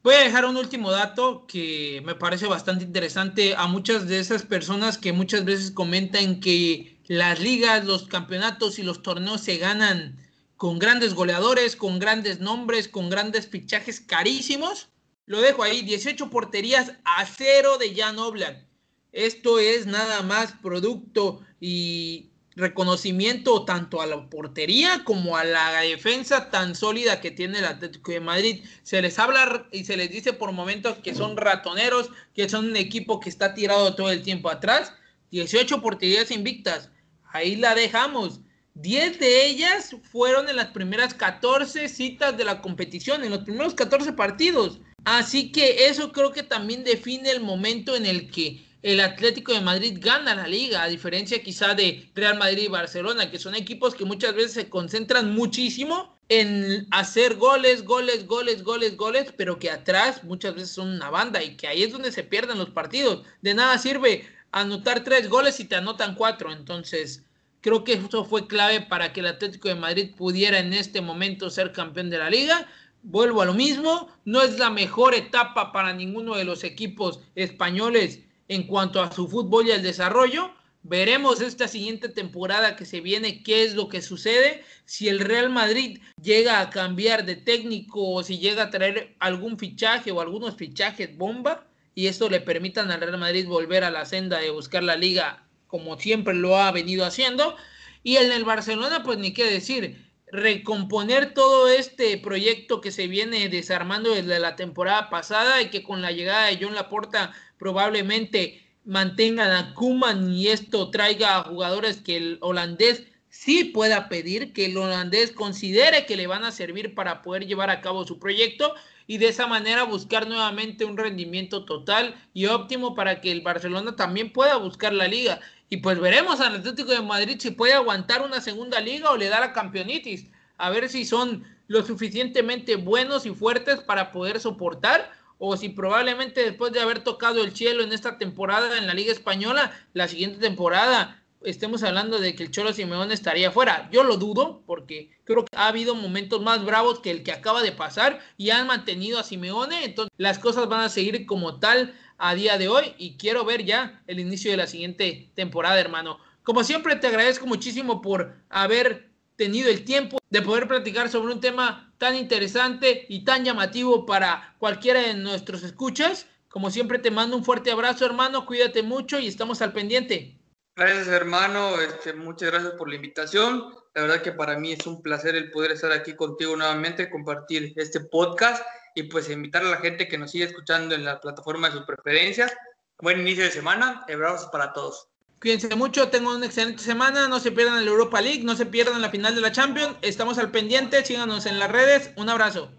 Voy 0.01 0.15
a 0.15 0.19
dejar 0.23 0.45
un 0.45 0.55
último 0.55 0.91
dato 0.91 1.45
que 1.45 2.01
me 2.05 2.15
parece 2.15 2.47
bastante 2.47 2.85
interesante 2.85 3.53
a 3.55 3.67
muchas 3.67 4.07
de 4.07 4.19
esas 4.19 4.43
personas 4.43 4.97
que 4.97 5.11
muchas 5.11 5.43
veces 5.43 5.71
comentan 5.71 6.39
que 6.39 6.98
las 7.09 7.39
ligas, 7.39 7.85
los 7.85 8.07
campeonatos 8.07 8.77
y 8.77 8.83
los 8.83 9.01
torneos 9.01 9.41
se 9.41 9.57
ganan 9.57 10.19
con 10.57 10.77
grandes 10.77 11.15
goleadores, 11.15 11.75
con 11.75 11.97
grandes 11.97 12.39
nombres, 12.39 12.87
con 12.87 13.09
grandes 13.09 13.47
fichajes 13.47 13.99
carísimos. 13.99 14.89
Lo 15.25 15.41
dejo 15.41 15.63
ahí, 15.63 15.81
18 15.81 16.29
porterías 16.29 16.93
a 17.05 17.25
cero 17.25 17.79
de 17.79 17.95
Jan 17.95 18.19
Oblak. 18.19 18.63
Esto 19.11 19.57
es 19.57 19.87
nada 19.87 20.21
más 20.21 20.51
producto 20.61 21.41
y 21.59 22.29
reconocimiento 22.55 23.65
tanto 23.65 24.01
a 24.01 24.05
la 24.05 24.29
portería 24.29 25.03
como 25.03 25.35
a 25.35 25.43
la 25.43 25.81
defensa 25.81 26.51
tan 26.51 26.75
sólida 26.75 27.21
que 27.21 27.31
tiene 27.31 27.57
el 27.57 27.65
Atlético 27.65 28.11
de 28.11 28.19
Madrid. 28.19 28.63
Se 28.83 29.01
les 29.01 29.17
habla 29.17 29.67
y 29.71 29.85
se 29.85 29.97
les 29.97 30.11
dice 30.11 30.33
por 30.33 30.51
momentos 30.51 30.99
que 30.99 31.15
son 31.15 31.37
ratoneros, 31.37 32.11
que 32.35 32.47
son 32.49 32.65
un 32.65 32.75
equipo 32.75 33.19
que 33.19 33.29
está 33.29 33.55
tirado 33.55 33.95
todo 33.95 34.11
el 34.11 34.21
tiempo 34.21 34.51
atrás. 34.51 34.93
18 35.31 35.81
porterías 35.81 36.29
invictas. 36.29 36.91
Ahí 37.31 37.55
la 37.55 37.75
dejamos. 37.75 38.41
10 38.75 39.19
de 39.19 39.45
ellas 39.45 39.95
fueron 40.03 40.47
en 40.47 40.55
las 40.55 40.67
primeras 40.67 41.13
14 41.13 41.89
citas 41.89 42.37
de 42.37 42.45
la 42.45 42.61
competición, 42.61 43.23
en 43.23 43.31
los 43.31 43.43
primeros 43.43 43.73
14 43.73 44.13
partidos. 44.13 44.79
Así 45.05 45.51
que 45.51 45.87
eso 45.87 46.11
creo 46.11 46.31
que 46.31 46.43
también 46.43 46.83
define 46.83 47.29
el 47.31 47.41
momento 47.41 47.95
en 47.95 48.05
el 48.05 48.29
que 48.31 48.61
el 48.81 49.01
Atlético 49.01 49.51
de 49.51 49.59
Madrid 49.59 49.97
gana 49.99 50.35
la 50.35 50.47
liga, 50.47 50.83
a 50.83 50.87
diferencia 50.87 51.43
quizá 51.43 51.73
de 51.73 52.09
Real 52.15 52.37
Madrid 52.37 52.63
y 52.63 52.67
Barcelona, 52.67 53.29
que 53.29 53.39
son 53.39 53.55
equipos 53.55 53.93
que 53.93 54.05
muchas 54.05 54.33
veces 54.33 54.53
se 54.53 54.69
concentran 54.69 55.33
muchísimo 55.33 56.17
en 56.29 56.87
hacer 56.91 57.35
goles, 57.35 57.83
goles, 57.83 58.25
goles, 58.25 58.63
goles, 58.63 58.95
goles, 58.95 59.33
pero 59.35 59.59
que 59.59 59.71
atrás 59.71 60.23
muchas 60.23 60.53
veces 60.53 60.69
son 60.69 60.89
una 60.89 61.09
banda 61.09 61.43
y 61.43 61.57
que 61.57 61.67
ahí 61.67 61.83
es 61.83 61.91
donde 61.91 62.11
se 62.11 62.23
pierden 62.23 62.57
los 62.57 62.69
partidos. 62.69 63.25
De 63.41 63.53
nada 63.53 63.77
sirve 63.79 64.25
anotar 64.51 65.03
tres 65.03 65.29
goles 65.29 65.59
y 65.59 65.65
te 65.65 65.75
anotan 65.75 66.15
cuatro. 66.15 66.51
Entonces, 66.51 67.25
creo 67.61 67.83
que 67.83 67.93
eso 67.93 68.25
fue 68.25 68.47
clave 68.47 68.81
para 68.81 69.13
que 69.13 69.19
el 69.19 69.27
Atlético 69.27 69.67
de 69.67 69.75
Madrid 69.75 70.15
pudiera 70.15 70.59
en 70.59 70.73
este 70.73 71.01
momento 71.01 71.49
ser 71.49 71.71
campeón 71.71 72.09
de 72.09 72.17
la 72.17 72.29
liga 72.29 72.67
vuelvo 73.03 73.41
a 73.41 73.45
lo 73.45 73.53
mismo, 73.53 74.09
no 74.25 74.41
es 74.41 74.59
la 74.59 74.69
mejor 74.69 75.13
etapa 75.13 75.71
para 75.71 75.93
ninguno 75.93 76.35
de 76.35 76.43
los 76.43 76.63
equipos 76.63 77.19
españoles 77.35 78.19
en 78.47 78.63
cuanto 78.63 79.01
a 79.01 79.11
su 79.11 79.27
fútbol 79.27 79.67
y 79.67 79.71
el 79.71 79.83
desarrollo. 79.83 80.51
Veremos 80.81 81.41
esta 81.41 81.67
siguiente 81.67 82.07
temporada 82.07 82.75
que 82.75 82.85
se 82.85 83.01
viene 83.01 83.43
qué 83.43 83.63
es 83.63 83.75
lo 83.75 83.89
que 83.89 84.01
sucede. 84.01 84.63
Si 84.85 85.09
el 85.09 85.19
Real 85.19 85.49
Madrid 85.49 85.99
llega 86.21 86.61
a 86.61 86.69
cambiar 86.69 87.25
de 87.25 87.35
técnico 87.35 88.11
o 88.11 88.23
si 88.23 88.39
llega 88.39 88.63
a 88.63 88.69
traer 88.69 89.15
algún 89.19 89.59
fichaje 89.59 90.11
o 90.11 90.21
algunos 90.21 90.55
fichajes 90.55 91.17
bomba 91.17 91.68
y 91.99 92.07
esto 92.07 92.29
le 92.29 92.39
permitan 92.39 92.91
al 92.91 93.01
Real 93.01 93.17
Madrid 93.17 93.45
volver 93.45 93.83
a 93.83 93.91
la 93.91 94.05
senda 94.05 94.39
de 94.39 94.51
buscar 94.51 94.83
la 94.83 94.95
liga 94.95 95.43
como 95.67 95.99
siempre 95.99 96.33
lo 96.33 96.57
ha 96.57 96.71
venido 96.71 97.03
haciendo. 97.03 97.57
Y 98.03 98.15
en 98.15 98.31
el 98.31 98.45
Barcelona, 98.45 99.03
pues 99.03 99.17
ni 99.17 99.33
qué 99.33 99.43
decir 99.43 100.09
recomponer 100.31 101.33
todo 101.33 101.67
este 101.67 102.17
proyecto 102.17 102.79
que 102.79 102.91
se 102.91 103.07
viene 103.07 103.49
desarmando 103.49 104.15
desde 104.15 104.39
la 104.39 104.55
temporada 104.55 105.09
pasada 105.09 105.61
y 105.61 105.69
que 105.71 105.83
con 105.83 106.01
la 106.01 106.13
llegada 106.13 106.45
de 106.45 106.57
John 106.61 106.73
Laporta 106.73 107.33
probablemente 107.57 108.65
mantengan 108.85 109.51
a 109.51 109.73
Kuman 109.73 110.31
y 110.31 110.47
esto 110.47 110.91
traiga 110.91 111.35
a 111.35 111.43
jugadores 111.43 111.97
que 111.97 112.15
el 112.15 112.37
holandés 112.39 113.07
sí 113.39 113.63
pueda 113.63 114.09
pedir, 114.09 114.51
que 114.51 114.65
el 114.65 114.75
holandés 114.75 115.31
considere 115.31 116.05
que 116.05 116.17
le 116.17 116.27
van 116.27 116.43
a 116.43 116.51
servir 116.51 116.93
para 116.93 117.21
poder 117.21 117.47
llevar 117.47 117.69
a 117.69 117.79
cabo 117.79 118.05
su 118.05 118.19
proyecto 118.19 118.75
y 119.07 119.17
de 119.17 119.29
esa 119.29 119.47
manera 119.47 119.83
buscar 119.83 120.27
nuevamente 120.27 120.83
un 120.83 120.97
rendimiento 120.97 121.63
total 121.63 122.15
y 122.33 122.47
óptimo 122.47 122.95
para 122.95 123.21
que 123.21 123.31
el 123.31 123.39
Barcelona 123.39 123.95
también 123.95 124.33
pueda 124.33 124.57
buscar 124.57 124.91
la 124.91 125.07
liga. 125.07 125.39
Y 125.69 125.77
pues 125.77 126.01
veremos 126.01 126.41
al 126.41 126.57
Atlético 126.57 126.91
de 126.91 127.01
Madrid 127.01 127.37
si 127.39 127.51
puede 127.51 127.71
aguantar 127.71 128.23
una 128.23 128.41
segunda 128.41 128.81
liga 128.81 129.09
o 129.09 129.15
le 129.15 129.29
da 129.29 129.39
la 129.39 129.53
campeonitis. 129.53 130.25
A 130.57 130.69
ver 130.69 130.89
si 130.89 131.05
son 131.05 131.45
lo 131.67 131.85
suficientemente 131.85 132.75
buenos 132.75 133.25
y 133.25 133.29
fuertes 133.29 133.79
para 133.79 134.11
poder 134.11 134.41
soportar 134.41 135.13
o 135.37 135.55
si 135.55 135.69
probablemente 135.69 136.43
después 136.43 136.73
de 136.73 136.81
haber 136.81 137.05
tocado 137.05 137.41
el 137.41 137.55
cielo 137.55 137.83
en 137.83 137.93
esta 137.93 138.17
temporada 138.17 138.77
en 138.77 138.85
la 138.85 138.93
Liga 138.93 139.13
Española, 139.13 139.71
la 139.93 140.09
siguiente 140.09 140.39
temporada 140.39 141.23
estemos 141.41 141.83
hablando 141.83 142.19
de 142.19 142.35
que 142.35 142.43
el 142.43 142.51
Cholo 142.51 142.73
Simeone 142.73 143.13
estaría 143.13 143.51
fuera. 143.51 143.89
Yo 143.91 144.03
lo 144.03 144.17
dudo 144.17 144.63
porque 144.65 145.11
creo 145.23 145.45
que 145.45 145.57
ha 145.57 145.67
habido 145.67 145.95
momentos 145.95 146.41
más 146.41 146.63
bravos 146.65 146.99
que 146.99 147.11
el 147.11 147.23
que 147.23 147.31
acaba 147.31 147.61
de 147.61 147.71
pasar 147.71 148.19
y 148.37 148.49
han 148.49 148.67
mantenido 148.67 149.19
a 149.19 149.23
Simeone, 149.23 149.85
entonces 149.85 150.11
las 150.17 150.39
cosas 150.39 150.67
van 150.67 150.81
a 150.81 150.89
seguir 150.89 151.25
como 151.25 151.59
tal 151.59 151.95
a 152.17 152.35
día 152.35 152.57
de 152.57 152.67
hoy 152.67 152.93
y 152.97 153.17
quiero 153.17 153.45
ver 153.45 153.63
ya 153.63 154.01
el 154.07 154.19
inicio 154.19 154.51
de 154.51 154.57
la 154.57 154.67
siguiente 154.67 155.31
temporada, 155.35 155.79
hermano. 155.79 156.19
Como 156.43 156.63
siempre 156.63 156.95
te 156.95 157.07
agradezco 157.07 157.45
muchísimo 157.45 158.01
por 158.01 158.35
haber 158.49 159.09
tenido 159.35 159.69
el 159.69 159.85
tiempo 159.85 160.17
de 160.29 160.41
poder 160.41 160.67
platicar 160.67 161.09
sobre 161.09 161.33
un 161.33 161.39
tema 161.39 161.93
tan 161.97 162.15
interesante 162.15 163.05
y 163.07 163.23
tan 163.23 163.45
llamativo 163.45 164.05
para 164.05 164.55
cualquiera 164.59 165.01
de 165.01 165.13
nuestros 165.13 165.63
escuchas. 165.63 166.27
Como 166.49 166.71
siempre 166.71 166.99
te 166.99 167.11
mando 167.11 167.37
un 167.37 167.45
fuerte 167.45 167.71
abrazo, 167.71 168.05
hermano, 168.05 168.45
cuídate 168.45 168.83
mucho 168.83 169.19
y 169.19 169.27
estamos 169.27 169.61
al 169.61 169.71
pendiente. 169.71 170.38
Gracias, 170.79 171.09
hermano, 171.09 171.77
este, 171.81 172.13
muchas 172.13 172.51
gracias 172.51 172.71
por 172.75 172.87
la 172.87 172.95
invitación. 172.95 173.65
La 173.93 174.03
verdad 174.03 174.21
que 174.21 174.31
para 174.31 174.57
mí 174.57 174.71
es 174.71 174.87
un 174.87 175.01
placer 175.01 175.35
el 175.35 175.51
poder 175.51 175.73
estar 175.73 175.91
aquí 175.91 176.15
contigo 176.15 176.55
nuevamente, 176.55 177.09
compartir 177.09 177.73
este 177.75 177.99
podcast 177.99 178.63
y 178.95 179.03
pues 179.03 179.29
invitar 179.29 179.61
a 179.65 179.71
la 179.71 179.77
gente 179.79 180.07
que 180.07 180.17
nos 180.17 180.31
siga 180.31 180.45
escuchando 180.45 180.95
en 180.95 181.03
la 181.03 181.19
plataforma 181.19 181.67
de 181.67 181.75
sus 181.75 181.85
preferencias. 181.85 182.53
Buen 183.01 183.19
inicio 183.19 183.43
de 183.43 183.51
semana, 183.51 184.05
abrazos 184.07 184.47
para 184.51 184.71
todos. 184.71 185.09
Cuídense 185.41 185.75
mucho, 185.75 186.07
tengan 186.07 186.37
una 186.37 186.45
excelente 186.45 186.81
semana, 186.81 187.27
no 187.27 187.41
se 187.41 187.51
pierdan 187.51 187.83
la 187.83 187.91
Europa 187.91 188.21
League, 188.21 188.45
no 188.45 188.55
se 188.55 188.65
pierdan 188.65 189.01
la 189.01 189.09
final 189.09 189.35
de 189.35 189.41
la 189.41 189.51
Champions, 189.51 189.97
estamos 190.01 190.37
al 190.37 190.49
pendiente, 190.49 191.03
síganos 191.03 191.45
en 191.45 191.59
las 191.59 191.69
redes, 191.69 192.11
un 192.15 192.29
abrazo. 192.29 192.78